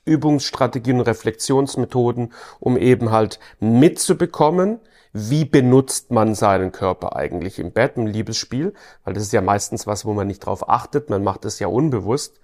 Übungsstrategien 0.05 0.99
und 0.99 1.07
Reflexionsmethoden, 1.07 2.33
um 2.59 2.77
eben 2.77 3.11
halt 3.11 3.39
mitzubekommen, 3.59 4.79
wie 5.13 5.45
benutzt 5.45 6.11
man 6.11 6.35
seinen 6.35 6.71
Körper 6.71 7.15
eigentlich 7.15 7.59
im 7.59 7.71
Bett, 7.71 7.93
im 7.97 8.07
Liebesspiel, 8.07 8.73
weil 9.03 9.13
das 9.13 9.23
ist 9.23 9.33
ja 9.33 9.41
meistens 9.41 9.85
was, 9.85 10.05
wo 10.05 10.13
man 10.13 10.27
nicht 10.27 10.39
drauf 10.39 10.67
achtet, 10.67 11.09
man 11.09 11.23
macht 11.23 11.45
es 11.45 11.59
ja 11.59 11.67
unbewusst. 11.67 12.39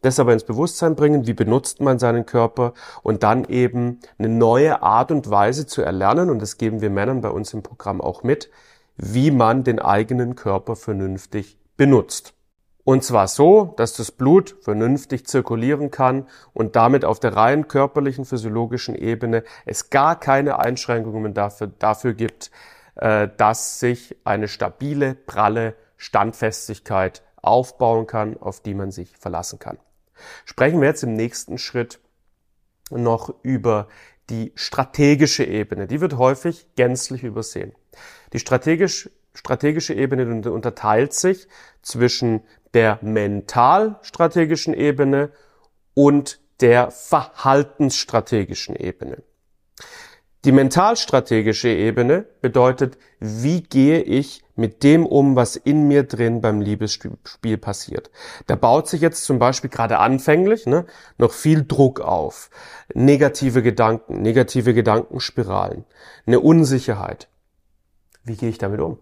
Das 0.00 0.20
aber 0.20 0.32
ins 0.32 0.44
Bewusstsein 0.44 0.96
bringen, 0.96 1.26
wie 1.26 1.32
benutzt 1.32 1.80
man 1.80 1.98
seinen 1.98 2.24
Körper 2.26 2.74
und 3.02 3.22
dann 3.22 3.44
eben 3.46 4.00
eine 4.18 4.28
neue 4.28 4.82
Art 4.82 5.10
und 5.10 5.30
Weise 5.30 5.66
zu 5.66 5.82
erlernen, 5.82 6.30
und 6.30 6.40
das 6.40 6.56
geben 6.58 6.80
wir 6.80 6.90
Männern 6.90 7.20
bei 7.20 7.30
uns 7.30 7.52
im 7.52 7.62
Programm 7.62 8.00
auch 8.00 8.22
mit, 8.22 8.50
wie 8.96 9.30
man 9.30 9.64
den 9.64 9.78
eigenen 9.80 10.36
Körper 10.36 10.76
vernünftig 10.76 11.58
benutzt. 11.76 12.34
Und 12.84 13.02
zwar 13.02 13.28
so, 13.28 13.74
dass 13.78 13.94
das 13.94 14.12
Blut 14.12 14.56
vernünftig 14.60 15.26
zirkulieren 15.26 15.90
kann 15.90 16.28
und 16.52 16.76
damit 16.76 17.04
auf 17.06 17.18
der 17.18 17.34
rein 17.34 17.66
körperlichen, 17.66 18.26
physiologischen 18.26 18.94
Ebene 18.94 19.42
es 19.64 19.88
gar 19.88 20.20
keine 20.20 20.58
Einschränkungen 20.58 21.32
dafür, 21.32 21.68
dafür 21.78 22.12
gibt, 22.12 22.50
äh, 22.96 23.28
dass 23.38 23.80
sich 23.80 24.16
eine 24.24 24.48
stabile, 24.48 25.14
pralle 25.14 25.74
Standfestigkeit 25.96 27.22
aufbauen 27.40 28.06
kann, 28.06 28.36
auf 28.36 28.60
die 28.60 28.74
man 28.74 28.90
sich 28.90 29.16
verlassen 29.16 29.58
kann. 29.58 29.78
Sprechen 30.44 30.80
wir 30.80 30.88
jetzt 30.88 31.02
im 31.02 31.14
nächsten 31.14 31.56
Schritt 31.56 32.00
noch 32.90 33.34
über 33.42 33.88
die 34.30 34.52
strategische 34.54 35.44
Ebene. 35.44 35.86
Die 35.86 36.00
wird 36.00 36.16
häufig 36.16 36.66
gänzlich 36.76 37.24
übersehen. 37.24 37.72
Die 38.32 38.38
strategisch, 38.38 39.10
strategische 39.34 39.94
Ebene 39.94 40.50
unterteilt 40.50 41.12
sich 41.12 41.48
zwischen 41.82 42.42
der 42.72 42.98
mental-strategischen 43.02 44.74
Ebene 44.74 45.30
und 45.94 46.40
der 46.60 46.90
verhaltensstrategischen 46.90 48.76
Ebene. 48.76 49.22
Die 50.44 50.52
mental-strategische 50.52 51.70
Ebene 51.70 52.26
bedeutet, 52.42 52.98
wie 53.18 53.62
gehe 53.62 54.02
ich 54.02 54.44
mit 54.56 54.82
dem 54.82 55.06
um, 55.06 55.36
was 55.36 55.56
in 55.56 55.88
mir 55.88 56.02
drin 56.02 56.42
beim 56.42 56.60
Liebesspiel 56.60 57.56
passiert. 57.56 58.10
Da 58.46 58.54
baut 58.54 58.86
sich 58.86 59.00
jetzt 59.00 59.24
zum 59.24 59.38
Beispiel 59.38 59.70
gerade 59.70 59.98
anfänglich 59.98 60.66
ne, 60.66 60.84
noch 61.16 61.32
viel 61.32 61.64
Druck 61.64 62.00
auf, 62.00 62.50
negative 62.92 63.62
Gedanken, 63.62 64.20
negative 64.20 64.74
Gedankenspiralen, 64.74 65.86
eine 66.26 66.40
Unsicherheit. 66.40 67.28
Wie 68.22 68.36
gehe 68.36 68.50
ich 68.50 68.58
damit 68.58 68.80
um? 68.80 68.98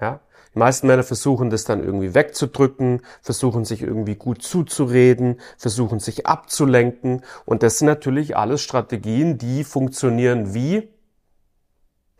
Ja? 0.00 0.20
Die 0.54 0.58
meisten 0.58 0.86
Männer 0.86 1.02
versuchen 1.02 1.50
das 1.50 1.64
dann 1.64 1.84
irgendwie 1.84 2.14
wegzudrücken, 2.14 3.02
versuchen 3.20 3.64
sich 3.64 3.82
irgendwie 3.82 4.14
gut 4.14 4.42
zuzureden, 4.42 5.38
versuchen 5.58 6.00
sich 6.00 6.26
abzulenken. 6.26 7.22
Und 7.44 7.62
das 7.62 7.78
sind 7.78 7.86
natürlich 7.86 8.36
alles 8.36 8.62
Strategien, 8.62 9.36
die 9.36 9.64
funktionieren 9.64 10.54
wie? 10.54 10.88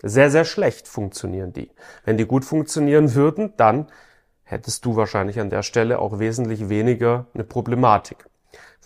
Sehr, 0.03 0.31
sehr 0.31 0.45
schlecht 0.45 0.87
funktionieren 0.87 1.55
die. 1.55 1.71
Wenn 2.05 2.19
die 2.19 2.27
gut 2.27 2.45
funktionieren 2.45 3.15
würden, 3.15 3.55
dann 3.57 3.87
hättest 4.45 4.85
du 4.85 4.97
wahrscheinlich 4.97 5.41
an 5.41 5.49
der 5.49 5.63
Stelle 5.63 5.99
auch 5.99 6.19
wesentlich 6.19 6.69
weniger 6.69 7.27
eine 7.33 7.45
Problematik. 7.45 8.27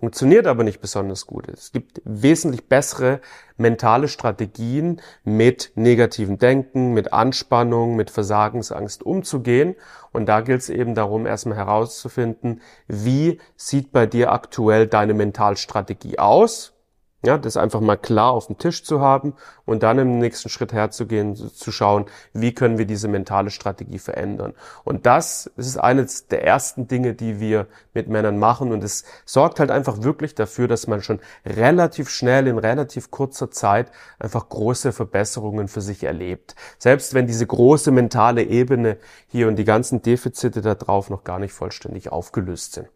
Funktioniert 0.00 0.46
aber 0.46 0.64
nicht 0.64 0.80
besonders 0.80 1.26
gut. 1.26 1.46
Es 1.48 1.72
gibt 1.72 2.00
wesentlich 2.06 2.66
bessere 2.68 3.20
mentale 3.58 4.08
Strategien, 4.08 5.02
mit 5.24 5.72
negativen 5.74 6.38
Denken, 6.38 6.94
mit 6.94 7.12
Anspannung, 7.12 7.96
mit 7.96 8.10
Versagensangst 8.10 9.02
umzugehen. 9.02 9.76
Und 10.10 10.24
da 10.24 10.40
gilt 10.40 10.62
es 10.62 10.70
eben 10.70 10.94
darum, 10.94 11.26
erstmal 11.26 11.58
herauszufinden, 11.58 12.62
wie 12.88 13.42
sieht 13.56 13.92
bei 13.92 14.06
dir 14.06 14.32
aktuell 14.32 14.86
deine 14.86 15.12
Mentalstrategie 15.12 16.18
aus? 16.18 16.72
Ja, 17.22 17.36
das 17.36 17.58
einfach 17.58 17.80
mal 17.80 17.98
klar 17.98 18.32
auf 18.32 18.46
dem 18.46 18.56
Tisch 18.56 18.82
zu 18.82 19.02
haben 19.02 19.34
und 19.66 19.82
dann 19.82 19.98
im 19.98 20.18
nächsten 20.18 20.48
Schritt 20.48 20.72
herzugehen, 20.72 21.36
zu 21.36 21.70
schauen, 21.70 22.06
wie 22.32 22.54
können 22.54 22.78
wir 22.78 22.86
diese 22.86 23.08
mentale 23.08 23.50
Strategie 23.50 23.98
verändern. 23.98 24.54
Und 24.84 25.04
das 25.04 25.44
ist 25.58 25.76
eines 25.76 26.28
der 26.28 26.46
ersten 26.46 26.88
Dinge, 26.88 27.12
die 27.12 27.38
wir 27.38 27.66
mit 27.92 28.08
Männern 28.08 28.38
machen 28.38 28.72
und 28.72 28.82
es 28.82 29.04
sorgt 29.26 29.60
halt 29.60 29.70
einfach 29.70 30.02
wirklich 30.02 30.34
dafür, 30.34 30.66
dass 30.66 30.86
man 30.86 31.02
schon 31.02 31.20
relativ 31.44 32.08
schnell 32.08 32.46
in 32.46 32.56
relativ 32.56 33.10
kurzer 33.10 33.50
Zeit 33.50 33.92
einfach 34.18 34.48
große 34.48 34.92
Verbesserungen 34.92 35.68
für 35.68 35.82
sich 35.82 36.04
erlebt. 36.04 36.54
Selbst 36.78 37.12
wenn 37.12 37.26
diese 37.26 37.46
große 37.46 37.90
mentale 37.90 38.44
Ebene 38.44 38.96
hier 39.26 39.46
und 39.48 39.56
die 39.56 39.64
ganzen 39.64 40.00
Defizite 40.00 40.62
da 40.62 40.74
drauf 40.74 41.10
noch 41.10 41.24
gar 41.24 41.38
nicht 41.38 41.52
vollständig 41.52 42.10
aufgelöst 42.10 42.72
sind. 42.72 42.88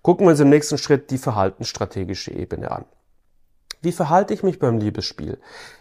Gucken 0.00 0.24
wir 0.24 0.30
uns 0.30 0.40
im 0.40 0.48
nächsten 0.48 0.78
Schritt 0.78 1.10
die 1.10 1.18
verhaltensstrategische 1.18 2.32
Ebene 2.32 2.70
an. 2.70 2.86
Wie 3.82 3.92
verhalte 3.92 4.34
ich 4.34 4.42
mich 4.42 4.58
beim 4.58 4.78
Liebesspiel? 4.78 5.38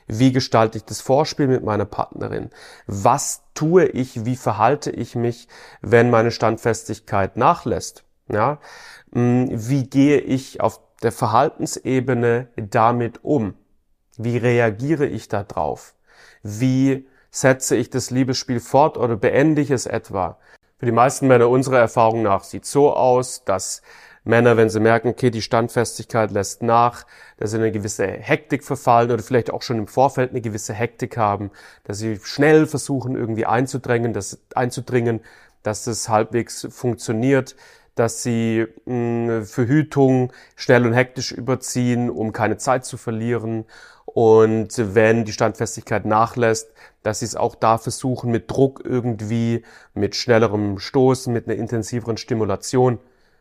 Wie 0.07 0.31
gestalte 0.31 0.77
ich 0.77 0.85
das 0.85 1.01
Vorspiel 1.01 1.47
mit 1.47 1.63
meiner 1.63 1.85
Partnerin? 1.85 2.49
Was 2.87 3.43
tue 3.53 3.85
ich? 3.85 4.25
Wie 4.25 4.37
verhalte 4.37 4.89
ich 4.89 5.15
mich, 5.15 5.47
wenn 5.81 6.09
meine 6.09 6.31
Standfestigkeit 6.31 7.35
nachlässt? 7.35 8.03
Ja, 8.31 8.59
hm, 9.11 9.49
wie 9.51 9.83
gehe 9.83 10.19
ich 10.19 10.61
auf 10.61 10.79
der 11.03 11.11
Verhaltensebene 11.11 12.47
damit 12.55 13.23
um? 13.23 13.55
Wie 14.17 14.37
reagiere 14.37 15.05
ich 15.05 15.27
da 15.27 15.43
drauf? 15.43 15.95
Wie 16.41 17.07
setze 17.31 17.75
ich 17.75 17.89
das 17.89 18.11
Liebesspiel 18.11 18.59
fort 18.59 18.97
oder 18.97 19.17
beende 19.17 19.61
ich 19.61 19.71
es 19.71 19.85
etwa? 19.85 20.37
Für 20.77 20.85
die 20.85 20.93
meisten 20.93 21.27
Männer 21.27 21.49
unserer 21.49 21.79
Erfahrung 21.79 22.21
nach 22.21 22.45
sieht 22.45 22.65
so 22.65 22.93
aus, 22.93 23.43
dass 23.43 23.81
Männer, 24.23 24.57
wenn 24.57 24.69
sie 24.69 24.79
merken, 24.79 25.07
okay, 25.07 25.31
die 25.31 25.41
Standfestigkeit 25.41 26.31
lässt 26.31 26.61
nach, 26.61 27.05
dass 27.37 27.51
sie 27.51 27.57
eine 27.57 27.71
gewisse 27.71 28.05
Hektik 28.05 28.63
verfallen 28.63 29.11
oder 29.11 29.23
vielleicht 29.23 29.51
auch 29.51 29.61
schon 29.61 29.77
im 29.77 29.87
Vorfeld 29.87 30.31
eine 30.31 30.41
gewisse 30.41 30.73
Hektik 30.73 31.17
haben, 31.17 31.51
dass 31.83 31.99
sie 31.99 32.19
schnell 32.23 32.67
versuchen, 32.67 33.15
irgendwie 33.15 33.45
einzudrängen, 33.45 34.13
dass, 34.13 34.39
einzudringen, 34.55 35.21
dass 35.63 35.87
es 35.87 36.09
halbwegs 36.09 36.67
funktioniert, 36.69 37.55
dass 37.95 38.23
sie 38.23 38.65
mh, 38.85 39.43
Verhütung 39.43 40.31
schnell 40.55 40.85
und 40.85 40.93
hektisch 40.93 41.31
überziehen, 41.31 42.09
um 42.09 42.31
keine 42.31 42.57
Zeit 42.57 42.85
zu 42.85 42.97
verlieren. 42.97 43.65
Und 44.05 44.69
wenn 44.95 45.25
die 45.25 45.33
Standfestigkeit 45.33 46.05
nachlässt, 46.05 46.71
dass 47.03 47.19
sie 47.19 47.25
es 47.25 47.35
auch 47.35 47.55
da 47.55 47.77
versuchen, 47.77 48.31
mit 48.31 48.49
Druck 48.49 48.81
irgendwie, 48.83 49.63
mit 49.93 50.15
schnellerem 50.15 50.79
Stoßen, 50.79 51.31
mit 51.31 51.47
einer 51.47 51.57
intensiveren 51.57 52.17
Stimulation, 52.17 52.99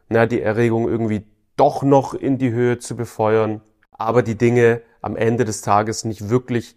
na, 0.09 0.27
die 0.27 0.41
Erregung 0.41 0.89
irgendwie 0.89 1.27
doch 1.57 1.83
noch 1.83 2.15
in 2.15 2.39
die 2.39 2.51
Höhe 2.51 2.79
zu 2.79 2.97
befeuern, 2.97 3.61
aber 3.91 4.23
die 4.23 4.37
Dinge 4.37 4.83
am 5.03 5.17
Ende 5.17 5.45
des 5.45 5.61
Tages 5.61 6.05
nicht 6.05 6.29
wirklich 6.31 6.77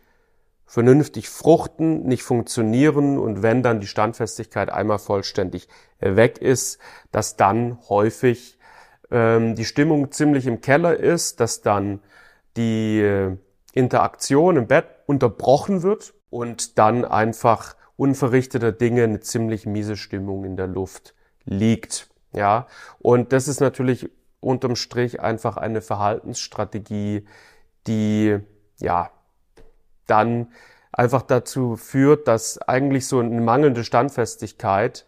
vernünftig 0.65 1.29
fruchten, 1.29 2.03
nicht 2.03 2.23
funktionieren 2.23 3.17
und 3.17 3.43
wenn 3.43 3.61
dann 3.61 3.81
die 3.81 3.87
Standfestigkeit 3.87 4.69
einmal 4.69 4.99
vollständig 4.99 5.67
weg 5.99 6.37
ist, 6.37 6.79
dass 7.11 7.35
dann 7.35 7.77
häufig 7.89 8.57
ähm, 9.11 9.55
die 9.55 9.65
Stimmung 9.65 10.11
ziemlich 10.11 10.47
im 10.47 10.61
Keller 10.61 10.95
ist, 10.95 11.41
dass 11.41 11.61
dann 11.61 11.99
die 12.55 13.01
äh, 13.01 13.35
Interaktion 13.73 14.57
im 14.57 14.67
Bett 14.67 14.85
unterbrochen 15.07 15.83
wird 15.83 16.13
und 16.29 16.77
dann 16.77 17.05
einfach 17.05 17.75
unverrichteter 17.97 18.71
Dinge 18.71 19.03
eine 19.03 19.19
ziemlich 19.19 19.65
miese 19.65 19.97
Stimmung 19.97 20.45
in 20.45 20.55
der 20.55 20.67
Luft 20.67 21.15
liegt. 21.43 22.10
Ja, 22.33 22.67
und 22.99 23.33
das 23.33 23.47
ist 23.47 23.59
natürlich 23.59 24.09
unterm 24.39 24.75
Strich 24.75 25.19
einfach 25.21 25.57
eine 25.57 25.81
Verhaltensstrategie, 25.81 27.25
die 27.87 28.39
ja 28.79 29.11
dann 30.07 30.47
einfach 30.91 31.21
dazu 31.21 31.75
führt, 31.75 32.27
dass 32.27 32.57
eigentlich 32.57 33.07
so 33.07 33.19
eine 33.19 33.41
mangelnde 33.41 33.83
Standfestigkeit, 33.83 35.05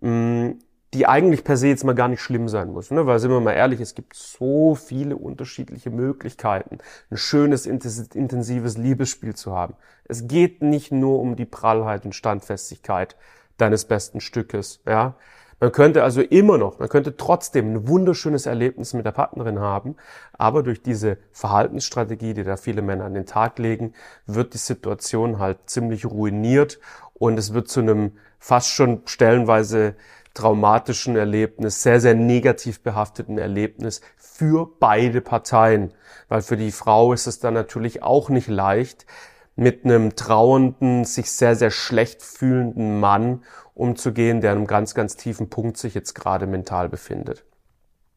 mh, 0.00 0.54
die 0.94 1.06
eigentlich 1.06 1.42
per 1.44 1.56
se 1.56 1.68
jetzt 1.68 1.84
mal 1.84 1.94
gar 1.94 2.08
nicht 2.08 2.20
schlimm 2.20 2.48
sein 2.48 2.70
muss. 2.70 2.90
Ne? 2.90 3.06
Weil 3.06 3.18
sind 3.18 3.30
wir 3.30 3.40
mal 3.40 3.52
ehrlich, 3.52 3.80
es 3.80 3.94
gibt 3.94 4.14
so 4.14 4.74
viele 4.74 5.16
unterschiedliche 5.16 5.90
Möglichkeiten, 5.90 6.78
ein 7.10 7.16
schönes, 7.16 7.66
intensives 7.66 8.76
Liebesspiel 8.76 9.34
zu 9.34 9.54
haben. 9.54 9.74
Es 10.04 10.26
geht 10.26 10.60
nicht 10.60 10.92
nur 10.92 11.20
um 11.20 11.36
die 11.36 11.46
Prallheit 11.46 12.04
und 12.04 12.14
Standfestigkeit 12.14 13.16
deines 13.56 13.86
besten 13.86 14.20
Stückes. 14.20 14.80
Ja, 14.86 15.14
man 15.62 15.70
könnte 15.70 16.02
also 16.02 16.22
immer 16.22 16.58
noch, 16.58 16.80
man 16.80 16.88
könnte 16.88 17.16
trotzdem 17.16 17.72
ein 17.72 17.86
wunderschönes 17.86 18.46
Erlebnis 18.46 18.94
mit 18.94 19.06
der 19.06 19.12
Partnerin 19.12 19.60
haben, 19.60 19.94
aber 20.32 20.64
durch 20.64 20.82
diese 20.82 21.18
Verhaltensstrategie, 21.30 22.34
die 22.34 22.42
da 22.42 22.56
viele 22.56 22.82
Männer 22.82 23.04
an 23.04 23.14
den 23.14 23.26
Tag 23.26 23.60
legen, 23.60 23.94
wird 24.26 24.54
die 24.54 24.58
Situation 24.58 25.38
halt 25.38 25.58
ziemlich 25.66 26.04
ruiniert 26.04 26.80
und 27.14 27.38
es 27.38 27.54
wird 27.54 27.68
zu 27.68 27.78
einem 27.78 28.18
fast 28.40 28.70
schon 28.70 29.02
stellenweise 29.04 29.94
traumatischen 30.34 31.14
Erlebnis, 31.14 31.84
sehr, 31.84 32.00
sehr 32.00 32.16
negativ 32.16 32.82
behafteten 32.82 33.38
Erlebnis 33.38 34.00
für 34.16 34.68
beide 34.80 35.20
Parteien. 35.20 35.94
Weil 36.28 36.42
für 36.42 36.56
die 36.56 36.72
Frau 36.72 37.12
ist 37.12 37.28
es 37.28 37.38
dann 37.38 37.54
natürlich 37.54 38.02
auch 38.02 38.30
nicht 38.30 38.48
leicht, 38.48 39.06
mit 39.56 39.84
einem 39.84 40.16
trauernden, 40.16 41.04
sich 41.04 41.30
sehr, 41.30 41.56
sehr 41.56 41.70
schlecht 41.70 42.22
fühlenden 42.22 43.00
Mann 43.00 43.42
umzugehen, 43.74 44.40
der 44.40 44.52
an 44.52 44.58
einem 44.58 44.66
ganz, 44.66 44.94
ganz 44.94 45.16
tiefen 45.16 45.50
Punkt 45.50 45.76
sich 45.76 45.94
jetzt 45.94 46.14
gerade 46.14 46.46
mental 46.46 46.88
befindet. 46.88 47.44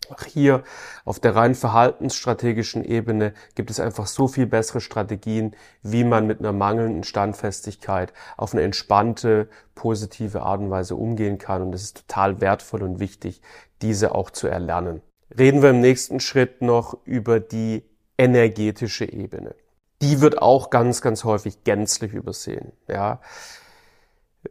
Auch 0.10 0.24
hier 0.24 0.64
auf 1.04 1.20
der 1.20 1.36
rein 1.36 1.56
verhaltensstrategischen 1.56 2.84
Ebene 2.84 3.34
gibt 3.56 3.72
es 3.72 3.80
einfach 3.80 4.08
so 4.08 4.28
viel 4.28 4.46
bessere 4.46 4.82
Strategien, 4.82 5.56
wie 5.82 6.04
man 6.04 6.28
mit 6.28 6.40
einer 6.40 6.52
mangelnden 6.52 7.04
Standfestigkeit 7.04 8.14
auf 8.38 8.54
eine 8.54 8.62
entspannte, 8.62 9.50
positive 9.74 10.44
Art 10.44 10.62
und 10.62 10.70
Weise 10.70 10.96
umgehen 10.96 11.38
kann. 11.38 11.64
Und 11.64 11.74
es 11.74 11.84
ist 11.84 12.08
total 12.08 12.40
wertvoll 12.42 12.84
und 12.84 13.00
wichtig, 13.00 13.42
diese 13.82 14.14
auch 14.14 14.30
zu 14.30 14.48
erlernen. 14.48 15.02
Reden 15.38 15.62
wir 15.62 15.72
im 15.72 15.82
nächsten 15.82 16.20
Schritt 16.20 16.62
noch 16.62 16.98
über 17.06 17.40
die 17.40 17.84
energetische 18.18 19.12
Ebene. 19.12 19.56
Die 20.02 20.22
wird 20.22 20.42
auch 20.42 20.70
ganz, 20.70 21.02
ganz 21.02 21.24
häufig 21.24 21.64
gänzlich 21.64 22.14
übersehen. 22.14 22.72
Ja, 22.88 23.22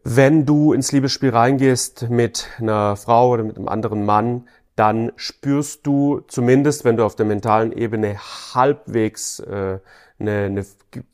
wenn 0.03 0.45
du 0.45 0.73
ins 0.73 0.91
Liebesspiel 0.93 1.31
reingehst 1.31 2.09
mit 2.11 2.49
einer 2.59 2.97
Frau 2.97 3.31
oder 3.31 3.45
mit 3.45 3.57
einem 3.57 3.69
anderen 3.69 4.05
Mann, 4.05 4.49
dann 4.77 5.13
spürst 5.17 5.87
du 5.87 6.21
zumindest, 6.27 6.85
wenn 6.85 6.97
du 6.97 7.05
auf 7.05 7.15
der 7.15 7.27
mentalen 7.27 7.73
Ebene 7.73 8.19
halbwegs 8.55 9.39
äh, 9.41 9.79
eine, 10.19 10.45
eine 10.45 10.67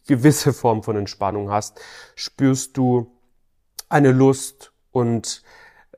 gewisse 0.07 0.53
Form 0.53 0.83
von 0.83 0.97
Entspannung 0.97 1.51
hast, 1.51 1.81
spürst 2.15 2.77
du 2.77 3.11
eine 3.89 4.13
Lust 4.13 4.73
und 4.93 5.43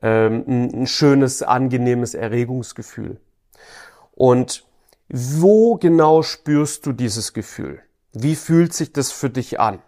ähm, 0.01 0.43
ein 0.47 0.87
schönes, 0.87 1.41
angenehmes 1.41 2.13
Erregungsgefühl. 2.13 3.19
Und 4.11 4.65
wo 5.07 5.75
genau 5.75 6.21
spürst 6.21 6.85
du 6.85 6.91
dieses 6.91 7.33
Gefühl? 7.33 7.81
Wie 8.13 8.35
fühlt 8.35 8.73
sich 8.73 8.93
das 8.93 9.11
für 9.11 9.29
dich 9.29 9.59
an? 9.59 9.79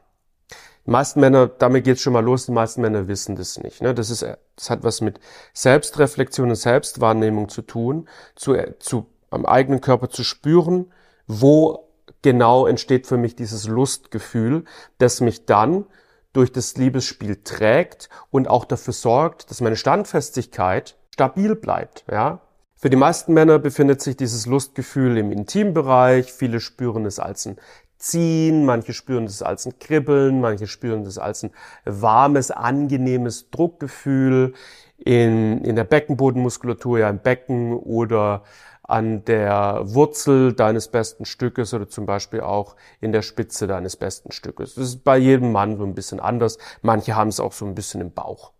Die 0.85 0.91
meisten 0.91 1.19
Männer, 1.19 1.47
damit 1.47 1.83
geht's 1.83 2.01
schon 2.01 2.13
mal 2.13 2.23
los, 2.23 2.45
die 2.45 2.51
meisten 2.51 2.81
Männer 2.81 3.07
wissen 3.07 3.35
das 3.35 3.57
nicht. 3.57 3.81
Ne? 3.81 3.95
Das, 3.95 4.09
ist, 4.09 4.25
das 4.55 4.69
hat 4.69 4.83
was 4.83 5.01
mit 5.01 5.19
Selbstreflexion 5.53 6.49
und 6.49 6.55
Selbstwahrnehmung 6.55 7.49
zu 7.49 7.63
tun, 7.63 8.07
zu, 8.35 8.55
zu, 8.79 9.07
am 9.31 9.45
eigenen 9.45 9.81
Körper 9.81 10.09
zu 10.09 10.23
spüren, 10.23 10.91
wo 11.27 11.87
genau 12.21 12.67
entsteht 12.67 13.07
für 13.07 13.17
mich 13.17 13.35
dieses 13.35 13.67
Lustgefühl, 13.67 14.65
das 14.99 15.21
mich 15.21 15.45
dann 15.45 15.85
durch 16.33 16.51
das 16.51 16.75
Liebesspiel 16.77 17.37
trägt 17.43 18.09
und 18.29 18.47
auch 18.47 18.65
dafür 18.65 18.93
sorgt, 18.93 19.49
dass 19.49 19.61
meine 19.61 19.77
Standfestigkeit 19.77 20.97
stabil 21.11 21.55
bleibt. 21.55 22.05
Ja? 22.11 22.41
Für 22.77 22.89
die 22.89 22.97
meisten 22.97 23.33
Männer 23.33 23.57
befindet 23.57 24.01
sich 24.01 24.17
dieses 24.17 24.45
Lustgefühl 24.45 25.17
im 25.17 25.31
Intimbereich. 25.31 26.31
Viele 26.31 26.59
spüren 26.59 27.05
es 27.05 27.19
als 27.19 27.45
ein 27.47 27.57
Ziehen, 27.97 28.65
manche 28.65 28.93
spüren 28.93 29.25
das 29.25 29.41
als 29.41 29.65
ein 29.65 29.79
Kribbeln, 29.79 30.41
manche 30.41 30.67
spüren 30.67 31.03
das 31.03 31.17
als 31.17 31.43
ein 31.43 31.51
warmes, 31.85 32.51
angenehmes 32.51 33.49
Druckgefühl 33.49 34.53
in, 34.97 35.63
in 35.63 35.75
der 35.75 35.83
Beckenbodenmuskulatur, 35.85 36.99
ja 36.99 37.09
im 37.09 37.19
Becken 37.19 37.73
oder 37.73 38.43
an 38.83 39.25
der 39.25 39.81
Wurzel 39.83 40.53
deines 40.53 40.89
besten 40.89 41.25
Stückes 41.25 41.73
oder 41.73 41.89
zum 41.89 42.05
Beispiel 42.05 42.41
auch 42.41 42.75
in 43.01 43.11
der 43.11 43.23
Spitze 43.23 43.65
deines 43.65 43.95
besten 43.95 44.31
Stückes. 44.31 44.75
Das 44.75 44.85
ist 44.85 45.03
bei 45.03 45.17
jedem 45.17 45.51
Mann 45.51 45.77
so 45.77 45.83
ein 45.83 45.95
bisschen 45.95 46.19
anders. 46.19 46.57
Manche 46.81 47.15
haben 47.15 47.29
es 47.29 47.39
auch 47.39 47.53
so 47.53 47.65
ein 47.65 47.75
bisschen 47.75 48.01
im 48.01 48.11
Bauch. 48.11 48.51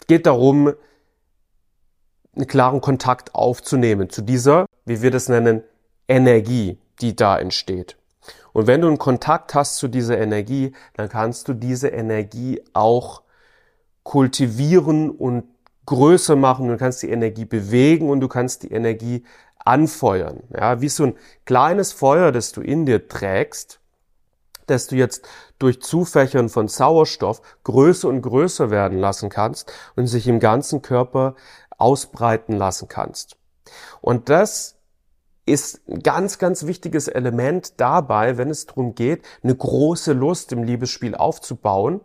Es 0.00 0.06
geht 0.08 0.26
darum, 0.26 0.72
einen 2.34 2.46
klaren 2.48 2.80
Kontakt 2.80 3.34
aufzunehmen 3.34 4.10
zu 4.10 4.22
dieser, 4.22 4.66
wie 4.84 5.02
wir 5.02 5.12
das 5.12 5.28
nennen, 5.28 5.62
Energie 6.08 6.78
die 7.00 7.16
da 7.16 7.38
entsteht. 7.38 7.96
Und 8.52 8.66
wenn 8.66 8.80
du 8.80 8.88
einen 8.88 8.98
Kontakt 8.98 9.54
hast 9.54 9.76
zu 9.76 9.88
dieser 9.88 10.18
Energie, 10.18 10.72
dann 10.94 11.08
kannst 11.08 11.48
du 11.48 11.54
diese 11.54 11.88
Energie 11.88 12.62
auch 12.72 13.22
kultivieren 14.04 15.10
und 15.10 15.44
größer 15.86 16.36
machen. 16.36 16.68
Du 16.68 16.76
kannst 16.76 17.02
die 17.02 17.10
Energie 17.10 17.44
bewegen 17.44 18.08
und 18.08 18.20
du 18.20 18.28
kannst 18.28 18.62
die 18.62 18.70
Energie 18.70 19.24
anfeuern. 19.58 20.44
Ja, 20.54 20.80
wie 20.80 20.88
so 20.88 21.04
ein 21.04 21.14
kleines 21.46 21.92
Feuer, 21.92 22.32
das 22.32 22.52
du 22.52 22.60
in 22.60 22.86
dir 22.86 23.08
trägst, 23.08 23.80
das 24.66 24.86
du 24.86 24.96
jetzt 24.96 25.26
durch 25.58 25.82
Zufächern 25.82 26.48
von 26.48 26.68
Sauerstoff 26.68 27.42
größer 27.64 28.08
und 28.08 28.22
größer 28.22 28.70
werden 28.70 28.98
lassen 28.98 29.28
kannst 29.28 29.72
und 29.96 30.06
sich 30.06 30.26
im 30.26 30.40
ganzen 30.40 30.82
Körper 30.82 31.34
ausbreiten 31.76 32.54
lassen 32.56 32.88
kannst. 32.88 33.36
Und 34.00 34.28
das 34.28 34.76
ist 35.46 35.86
ein 35.88 36.02
ganz, 36.02 36.38
ganz 36.38 36.66
wichtiges 36.66 37.08
Element 37.08 37.80
dabei, 37.80 38.38
wenn 38.38 38.50
es 38.50 38.66
darum 38.66 38.94
geht, 38.94 39.24
eine 39.42 39.54
große 39.54 40.12
Lust 40.12 40.52
im 40.52 40.62
Liebesspiel 40.62 41.14
aufzubauen. 41.14 42.00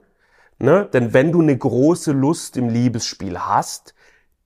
Ne? 0.59 0.89
Denn 0.91 1.13
wenn 1.13 1.31
du 1.31 1.41
eine 1.41 1.57
große 1.57 2.11
Lust 2.11 2.57
im 2.57 2.69
Liebesspiel 2.69 3.39
hast, 3.39 3.93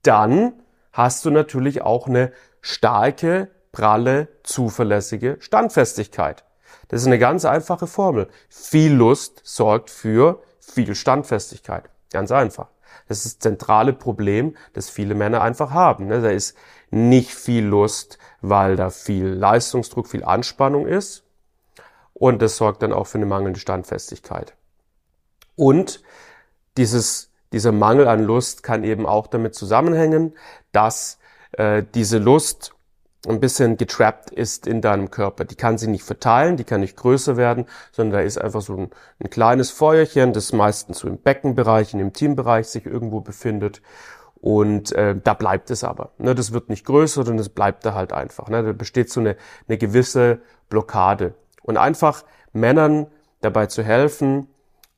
dann 0.03 0.53
hast 0.91 1.25
du 1.25 1.31
natürlich 1.31 1.81
auch 1.81 2.07
eine 2.07 2.31
starke, 2.61 3.49
pralle, 3.71 4.27
zuverlässige 4.43 5.37
Standfestigkeit. 5.39 6.43
Das 6.89 7.01
ist 7.01 7.07
eine 7.07 7.19
ganz 7.19 7.45
einfache 7.45 7.87
Formel. 7.87 8.27
Viel 8.49 8.93
Lust 8.93 9.41
sorgt 9.43 9.89
für 9.89 10.43
viel 10.59 10.93
Standfestigkeit. 10.93 11.89
Ganz 12.11 12.31
einfach. 12.31 12.67
Das 13.07 13.25
ist 13.25 13.25
das 13.25 13.39
zentrale 13.39 13.93
Problem, 13.93 14.55
das 14.73 14.89
viele 14.89 15.15
Männer 15.15 15.41
einfach 15.41 15.71
haben. 15.71 16.07
Ne? 16.07 16.21
Da 16.21 16.29
ist 16.29 16.55
nicht 16.93 17.33
viel 17.33 17.65
Lust, 17.65 18.19
weil 18.41 18.75
da 18.75 18.89
viel 18.89 19.25
Leistungsdruck, 19.25 20.07
viel 20.07 20.23
Anspannung 20.23 20.85
ist. 20.85 21.23
Und 22.13 22.41
das 22.41 22.57
sorgt 22.57 22.83
dann 22.83 22.93
auch 22.93 23.07
für 23.07 23.17
eine 23.17 23.25
mangelnde 23.25 23.59
Standfestigkeit. 23.59 24.55
Und 25.55 26.03
dieses, 26.77 27.31
dieser 27.51 27.71
Mangel 27.71 28.07
an 28.07 28.23
Lust 28.23 28.63
kann 28.63 28.83
eben 28.83 29.05
auch 29.05 29.27
damit 29.27 29.55
zusammenhängen, 29.55 30.33
dass 30.71 31.17
äh, 31.53 31.83
diese 31.93 32.19
Lust 32.19 32.73
ein 33.27 33.39
bisschen 33.39 33.77
getrappt 33.77 34.29
ist 34.31 34.67
in 34.67 34.81
deinem 34.81 35.09
Körper. 35.09 35.45
Die 35.45 35.55
kann 35.55 35.77
sie 35.77 35.87
nicht 35.87 36.03
verteilen, 36.03 36.57
die 36.57 36.65
kann 36.65 36.81
nicht 36.81 36.97
größer 36.97 37.37
werden, 37.37 37.65
sondern 37.91 38.19
da 38.19 38.25
ist 38.25 38.37
einfach 38.37 38.61
so 38.61 38.75
ein, 38.75 38.89
ein 39.19 39.29
kleines 39.29 39.71
Feuerchen, 39.71 40.33
das 40.33 40.51
meistens 40.51 40.99
so 40.99 41.07
im 41.07 41.17
Beckenbereich, 41.17 41.93
in 41.93 41.99
dem 41.99 42.13
Teambereich 42.13 42.67
sich 42.67 42.85
irgendwo 42.85 43.21
befindet. 43.21 43.81
Und 44.43 44.91
äh, 44.91 45.15
da 45.23 45.35
bleibt 45.35 45.71
es 45.71 45.85
aber. 45.85 46.11
Ne? 46.17 46.35
Das 46.35 46.51
wird 46.51 46.67
nicht 46.67 46.85
größer, 46.85 47.23
sondern 47.23 47.39
es 47.39 47.47
bleibt 47.47 47.85
da 47.85 47.93
halt 47.93 48.11
einfach. 48.11 48.49
Ne? 48.49 48.61
Da 48.61 48.73
besteht 48.73 49.09
so 49.09 49.21
eine, 49.21 49.37
eine 49.69 49.77
gewisse 49.77 50.41
Blockade. 50.67 51.35
Und 51.61 51.77
einfach 51.77 52.25
Männern 52.51 53.07
dabei 53.39 53.67
zu 53.67 53.83
helfen, 53.83 54.49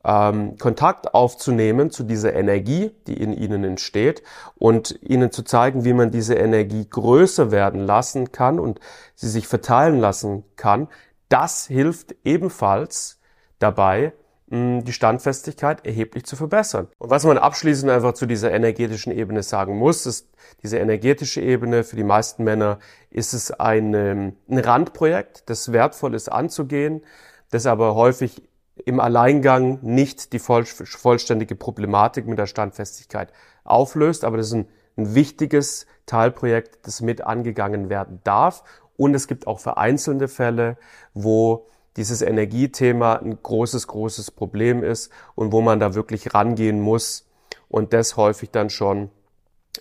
ähm, 0.03 0.57
Kontakt 0.57 1.13
aufzunehmen 1.13 1.91
zu 1.91 2.01
dieser 2.01 2.33
Energie, 2.33 2.89
die 3.05 3.21
in 3.21 3.33
ihnen 3.33 3.63
entsteht 3.63 4.23
und 4.55 4.99
ihnen 5.03 5.29
zu 5.29 5.43
zeigen, 5.43 5.85
wie 5.85 5.93
man 5.93 6.09
diese 6.09 6.33
Energie 6.33 6.89
größer 6.89 7.51
werden 7.51 7.81
lassen 7.81 8.31
kann 8.31 8.59
und 8.59 8.79
sie 9.13 9.29
sich 9.29 9.47
verteilen 9.47 9.99
lassen 9.99 10.43
kann, 10.55 10.87
das 11.29 11.67
hilft 11.67 12.15
ebenfalls 12.23 13.19
dabei, 13.59 14.13
die 14.47 14.93
Standfestigkeit 14.93 15.85
erheblich 15.85 16.25
zu 16.25 16.35
verbessern. 16.35 16.87
Und 16.99 17.09
was 17.09 17.23
man 17.25 17.39
abschließend 17.39 17.91
einfach 17.91 18.13
zu 18.13 18.27
dieser 18.27 18.51
energetischen 18.51 19.11
Ebene 19.11 19.41
sagen 19.41 19.77
muss, 19.77 20.05
ist, 20.05 20.29
diese 20.61 20.77
energetische 20.77 21.41
Ebene 21.41 21.83
für 21.83 21.95
die 21.95 22.03
meisten 22.03 22.43
Männer 22.43 22.77
ist 23.09 23.33
es 23.33 23.51
ein, 23.51 23.95
ein 23.95 24.35
Randprojekt, 24.59 25.49
das 25.49 25.71
wertvoll 25.71 26.13
ist 26.13 26.31
anzugehen, 26.31 27.01
das 27.49 27.65
aber 27.65 27.95
häufig 27.95 28.43
im 28.85 28.99
Alleingang 28.99 29.79
nicht 29.81 30.33
die 30.33 30.39
voll, 30.39 30.65
vollständige 30.65 31.55
Problematik 31.55 32.27
mit 32.27 32.37
der 32.37 32.47
Standfestigkeit 32.47 33.31
auflöst, 33.63 34.23
aber 34.23 34.37
das 34.37 34.47
ist 34.47 34.53
ein, 34.53 34.67
ein 34.97 35.15
wichtiges 35.15 35.87
Teilprojekt, 36.05 36.85
das 36.85 37.01
mit 37.01 37.21
angegangen 37.21 37.89
werden 37.89 38.19
darf. 38.23 38.63
Und 38.97 39.13
es 39.13 39.27
gibt 39.27 39.47
auch 39.47 39.59
vereinzelte 39.59 40.27
Fälle, 40.27 40.77
wo 41.13 41.67
dieses 41.97 42.21
Energiethema 42.21 43.15
ein 43.15 43.37
großes, 43.41 43.87
großes 43.87 44.31
Problem 44.31 44.83
ist 44.83 45.11
und 45.35 45.51
wo 45.51 45.61
man 45.61 45.79
da 45.79 45.95
wirklich 45.95 46.33
rangehen 46.33 46.81
muss 46.81 47.27
und 47.69 47.93
das 47.93 48.17
häufig 48.17 48.51
dann 48.51 48.69
schon 48.69 49.09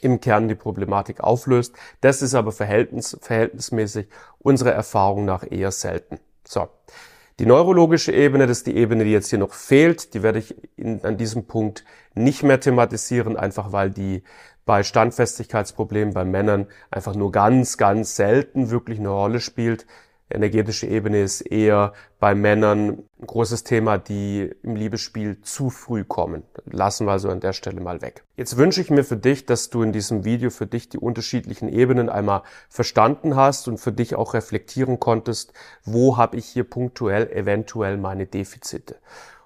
im 0.00 0.20
Kern 0.20 0.48
die 0.48 0.54
Problematik 0.54 1.20
auflöst. 1.20 1.74
Das 2.00 2.22
ist 2.22 2.34
aber 2.34 2.52
verhältnis, 2.52 3.16
verhältnismäßig 3.20 4.08
unserer 4.38 4.72
Erfahrung 4.72 5.24
nach 5.24 5.44
eher 5.48 5.70
selten. 5.70 6.18
So. 6.44 6.68
Die 7.40 7.46
neurologische 7.46 8.12
Ebene, 8.12 8.46
das 8.46 8.58
ist 8.58 8.68
die 8.68 8.76
Ebene, 8.76 9.02
die 9.02 9.10
jetzt 9.10 9.30
hier 9.30 9.40
noch 9.40 9.54
fehlt, 9.54 10.14
die 10.14 10.22
werde 10.22 10.38
ich 10.38 10.54
in, 10.76 11.04
an 11.04 11.16
diesem 11.16 11.46
Punkt 11.46 11.84
nicht 12.14 12.44
mehr 12.44 12.60
thematisieren, 12.60 13.36
einfach 13.36 13.72
weil 13.72 13.90
die 13.90 14.22
bei 14.64 14.84
Standfestigkeitsproblemen 14.84 16.14
bei 16.14 16.24
Männern 16.24 16.68
einfach 16.92 17.16
nur 17.16 17.32
ganz, 17.32 17.76
ganz 17.76 18.14
selten 18.14 18.70
wirklich 18.70 19.00
eine 19.00 19.08
Rolle 19.08 19.40
spielt 19.40 19.84
energetische 20.34 20.86
Ebene 20.86 21.22
ist 21.22 21.40
eher 21.40 21.92
bei 22.20 22.34
Männern 22.34 23.04
ein 23.20 23.26
großes 23.26 23.64
Thema, 23.64 23.98
die 23.98 24.50
im 24.62 24.76
Liebesspiel 24.76 25.40
zu 25.42 25.70
früh 25.70 26.04
kommen. 26.04 26.42
Lassen 26.66 27.06
wir 27.06 27.12
also 27.12 27.30
an 27.30 27.40
der 27.40 27.52
Stelle 27.52 27.80
mal 27.80 28.02
weg. 28.02 28.24
Jetzt 28.36 28.56
wünsche 28.56 28.80
ich 28.80 28.90
mir 28.90 29.04
für 29.04 29.16
dich, 29.16 29.46
dass 29.46 29.70
du 29.70 29.82
in 29.82 29.92
diesem 29.92 30.24
Video 30.24 30.50
für 30.50 30.66
dich 30.66 30.88
die 30.88 30.98
unterschiedlichen 30.98 31.68
Ebenen 31.68 32.08
einmal 32.08 32.42
verstanden 32.68 33.36
hast 33.36 33.68
und 33.68 33.78
für 33.78 33.92
dich 33.92 34.14
auch 34.14 34.34
reflektieren 34.34 35.00
konntest, 35.00 35.52
wo 35.84 36.16
habe 36.16 36.36
ich 36.36 36.46
hier 36.46 36.64
punktuell 36.64 37.30
eventuell 37.30 37.96
meine 37.96 38.26
Defizite. 38.26 38.96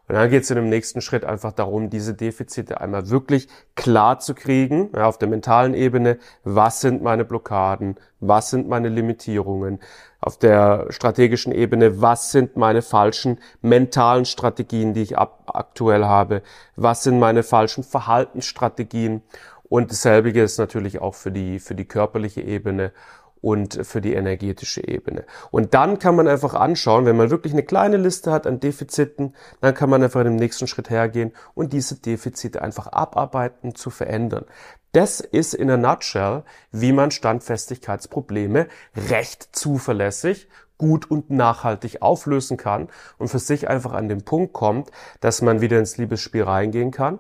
Und 0.09 0.14
dann 0.14 0.31
geht 0.31 0.44
es 0.44 0.51
in 0.51 0.57
dem 0.57 0.70
nächsten 0.70 1.03
Schritt 1.03 1.27
einfach 1.27 1.53
darum, 1.53 1.90
diese 1.90 2.14
Defizite 2.14 2.81
einmal 2.81 3.11
wirklich 3.11 3.46
klar 3.77 4.18
zu 4.20 4.35
kriegen, 4.35 4.88
ja, 4.96 5.07
auf 5.07 5.18
der 5.18 5.29
mentalen 5.29 5.74
Ebene, 5.74 6.18
was 6.44 6.81
sind 6.81 7.03
meine 7.03 7.27
Blockaden, 7.27 7.96
was 8.18 8.48
sind 8.48 8.68
meine 8.68 8.88
Limitierungen, 8.88 9.81
auf 10.20 10.37
der 10.37 10.87
strategischen 10.90 11.52
Ebene, 11.52 12.00
was 12.00 12.33
sind 12.33 12.57
meine 12.57 12.83
falschen 12.83 13.38
mentalen 13.62 14.24
Strategien, 14.24 14.94
die 14.94 15.02
ich 15.02 15.18
ab 15.18 15.44
aktuell 15.46 16.04
habe, 16.04 16.42
was 16.76 17.02
sind 17.04 17.18
meine 17.18 17.42
falschen 17.42 17.85
Verhaltensstrategien 17.85 19.22
und 19.68 19.90
dasselbe 19.90 20.31
ist 20.31 20.59
natürlich 20.59 21.00
auch 21.00 21.14
für 21.14 21.31
die, 21.31 21.59
für 21.59 21.74
die 21.74 21.85
körperliche 21.85 22.40
Ebene 22.40 22.92
und 23.40 23.87
für 23.87 24.00
die 24.00 24.14
energetische 24.14 24.87
Ebene. 24.87 25.24
Und 25.50 25.74
dann 25.74 25.98
kann 25.98 26.16
man 26.16 26.26
einfach 26.26 26.54
anschauen, 26.54 27.07
wenn 27.07 27.16
man 27.16 27.31
wirklich 27.31 27.52
eine 27.52 27.62
kleine 27.62 27.96
Liste 27.96 28.33
hat 28.33 28.46
an 28.46 28.61
Defiziten, 28.61 29.35
dann 29.61 29.74
kann 29.74 29.90
man 29.90 30.02
einfach 30.02 30.24
im 30.24 30.37
nächsten 30.37 30.66
Schritt 30.66 30.90
hergehen 30.90 31.33
und 31.54 31.72
diese 31.72 31.96
Defizite 31.96 32.62
einfach 32.62 32.88
abarbeiten, 32.88 33.74
zu 33.74 33.90
verändern. 33.90 34.44
Das 34.92 35.20
ist 35.20 35.55
in 35.55 35.70
a 35.70 35.77
nutshell, 35.77 36.44
wie 36.72 36.92
man 36.92 37.11
Standfestigkeitsprobleme 37.11 38.68
recht 39.11 39.48
zuverlässig 39.53 40.48
gut 40.79 41.11
und 41.11 41.29
nachhaltig 41.31 42.01
auflösen 42.03 42.57
kann 42.57 42.88
und 43.18 43.29
für 43.29 43.40
sich 43.40 43.68
einfach 43.68 43.92
an 43.92 44.09
den 44.09 44.24
Punkt 44.24 44.53
kommt, 44.53 44.90
dass 45.20 45.42
man 45.42 45.61
wieder 45.61 45.79
ins 45.79 45.98
Liebesspiel 45.98 46.44
reingehen 46.44 46.92
kann 46.92 47.18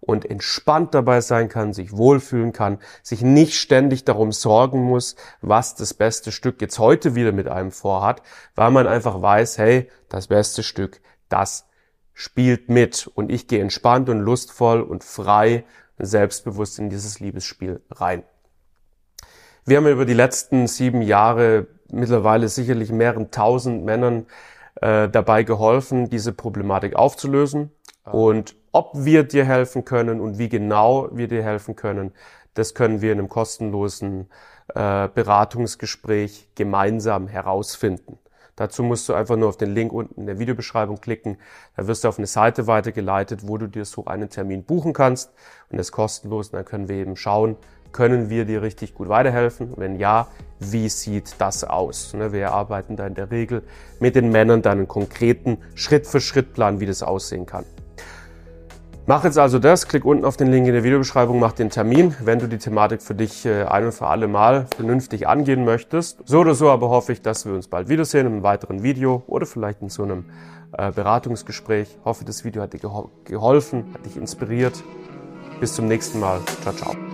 und 0.00 0.24
entspannt 0.24 0.94
dabei 0.94 1.20
sein 1.20 1.48
kann, 1.48 1.74
sich 1.74 1.94
wohlfühlen 1.94 2.52
kann, 2.52 2.78
sich 3.02 3.20
nicht 3.20 3.54
ständig 3.54 4.04
darum 4.04 4.32
sorgen 4.32 4.82
muss, 4.82 5.16
was 5.42 5.74
das 5.74 5.92
beste 5.92 6.32
Stück 6.32 6.62
jetzt 6.62 6.78
heute 6.78 7.14
wieder 7.14 7.32
mit 7.32 7.48
einem 7.48 7.70
vorhat, 7.70 8.22
weil 8.54 8.70
man 8.70 8.86
einfach 8.86 9.20
weiß, 9.20 9.58
hey, 9.58 9.90
das 10.08 10.28
beste 10.28 10.62
Stück, 10.62 11.00
das 11.28 11.66
spielt 12.14 12.68
mit. 12.68 13.06
Und 13.06 13.30
ich 13.30 13.46
gehe 13.46 13.60
entspannt 13.60 14.08
und 14.08 14.20
lustvoll 14.20 14.80
und 14.80 15.04
frei, 15.04 15.64
selbstbewusst 16.04 16.78
in 16.78 16.90
dieses 16.90 17.20
Liebesspiel 17.20 17.80
rein. 17.90 18.22
Wir 19.64 19.76
haben 19.76 19.86
über 19.86 20.06
die 20.06 20.14
letzten 20.14 20.66
sieben 20.66 21.02
Jahre 21.02 21.66
mittlerweile 21.90 22.48
sicherlich 22.48 22.90
mehreren 22.90 23.30
tausend 23.30 23.84
Männern 23.84 24.26
äh, 24.80 25.08
dabei 25.08 25.42
geholfen, 25.42 26.08
diese 26.08 26.32
Problematik 26.32 26.96
aufzulösen. 26.96 27.70
Und 28.04 28.56
ob 28.72 28.92
wir 28.94 29.24
dir 29.24 29.44
helfen 29.44 29.84
können 29.84 30.20
und 30.20 30.38
wie 30.38 30.48
genau 30.48 31.08
wir 31.12 31.28
dir 31.28 31.42
helfen 31.42 31.76
können, 31.76 32.12
das 32.54 32.74
können 32.74 33.00
wir 33.00 33.12
in 33.12 33.18
einem 33.18 33.28
kostenlosen 33.28 34.28
äh, 34.74 35.08
Beratungsgespräch 35.08 36.48
gemeinsam 36.54 37.28
herausfinden. 37.28 38.18
Dazu 38.60 38.82
musst 38.82 39.08
du 39.08 39.14
einfach 39.14 39.36
nur 39.36 39.48
auf 39.48 39.56
den 39.56 39.74
Link 39.74 39.90
unten 39.90 40.20
in 40.20 40.26
der 40.26 40.38
Videobeschreibung 40.38 41.00
klicken. 41.00 41.38
Da 41.78 41.86
wirst 41.86 42.04
du 42.04 42.08
auf 42.08 42.18
eine 42.18 42.26
Seite 42.26 42.66
weitergeleitet, 42.66 43.48
wo 43.48 43.56
du 43.56 43.66
dir 43.68 43.86
so 43.86 44.04
einen 44.04 44.28
Termin 44.28 44.64
buchen 44.64 44.92
kannst. 44.92 45.32
Und 45.70 45.78
das 45.78 45.86
ist 45.86 45.92
kostenlos. 45.92 46.48
Und 46.48 46.56
dann 46.56 46.66
können 46.66 46.86
wir 46.86 46.96
eben 46.96 47.16
schauen, 47.16 47.56
können 47.90 48.28
wir 48.28 48.44
dir 48.44 48.60
richtig 48.60 48.92
gut 48.92 49.08
weiterhelfen? 49.08 49.72
Wenn 49.76 49.98
ja, 49.98 50.28
wie 50.58 50.90
sieht 50.90 51.36
das 51.38 51.64
aus? 51.64 52.12
Ne, 52.12 52.34
wir 52.34 52.52
arbeiten 52.52 52.96
da 52.96 53.06
in 53.06 53.14
der 53.14 53.30
Regel 53.30 53.62
mit 53.98 54.14
den 54.14 54.30
Männern 54.30 54.60
dann 54.60 54.76
einen 54.76 54.88
konkreten 54.88 55.56
Schritt-für-Schritt-Plan, 55.74 56.80
wie 56.80 56.86
das 56.86 57.02
aussehen 57.02 57.46
kann. 57.46 57.64
Mach 59.06 59.24
jetzt 59.24 59.38
also 59.38 59.58
das, 59.58 59.88
klick 59.88 60.04
unten 60.04 60.24
auf 60.24 60.36
den 60.36 60.48
Link 60.52 60.66
in 60.66 60.72
der 60.72 60.84
Videobeschreibung, 60.84 61.40
mach 61.40 61.52
den 61.52 61.70
Termin, 61.70 62.14
wenn 62.20 62.38
du 62.38 62.46
die 62.46 62.58
Thematik 62.58 63.02
für 63.02 63.14
dich 63.14 63.44
äh, 63.44 63.64
ein 63.64 63.86
und 63.86 63.92
für 63.92 64.06
alle 64.06 64.28
Mal 64.28 64.66
vernünftig 64.76 65.26
angehen 65.26 65.64
möchtest. 65.64 66.18
So 66.26 66.40
oder 66.40 66.54
so 66.54 66.70
aber 66.70 66.90
hoffe 66.90 67.12
ich, 67.12 67.22
dass 67.22 67.44
wir 67.44 67.54
uns 67.54 67.66
bald 67.66 67.88
wiedersehen 67.88 68.26
in 68.26 68.34
einem 68.34 68.42
weiteren 68.42 68.82
Video 68.82 69.24
oder 69.26 69.46
vielleicht 69.46 69.82
in 69.82 69.88
so 69.88 70.04
einem 70.04 70.26
äh, 70.78 70.92
Beratungsgespräch. 70.92 71.98
Hoffe, 72.04 72.24
das 72.24 72.44
Video 72.44 72.62
hat 72.62 72.72
dir 72.72 72.80
geholfen, 73.24 73.86
hat 73.94 74.06
dich 74.06 74.16
inspiriert. 74.16 74.82
Bis 75.58 75.74
zum 75.74 75.88
nächsten 75.88 76.20
Mal. 76.20 76.40
Ciao, 76.62 76.74
ciao. 76.74 77.09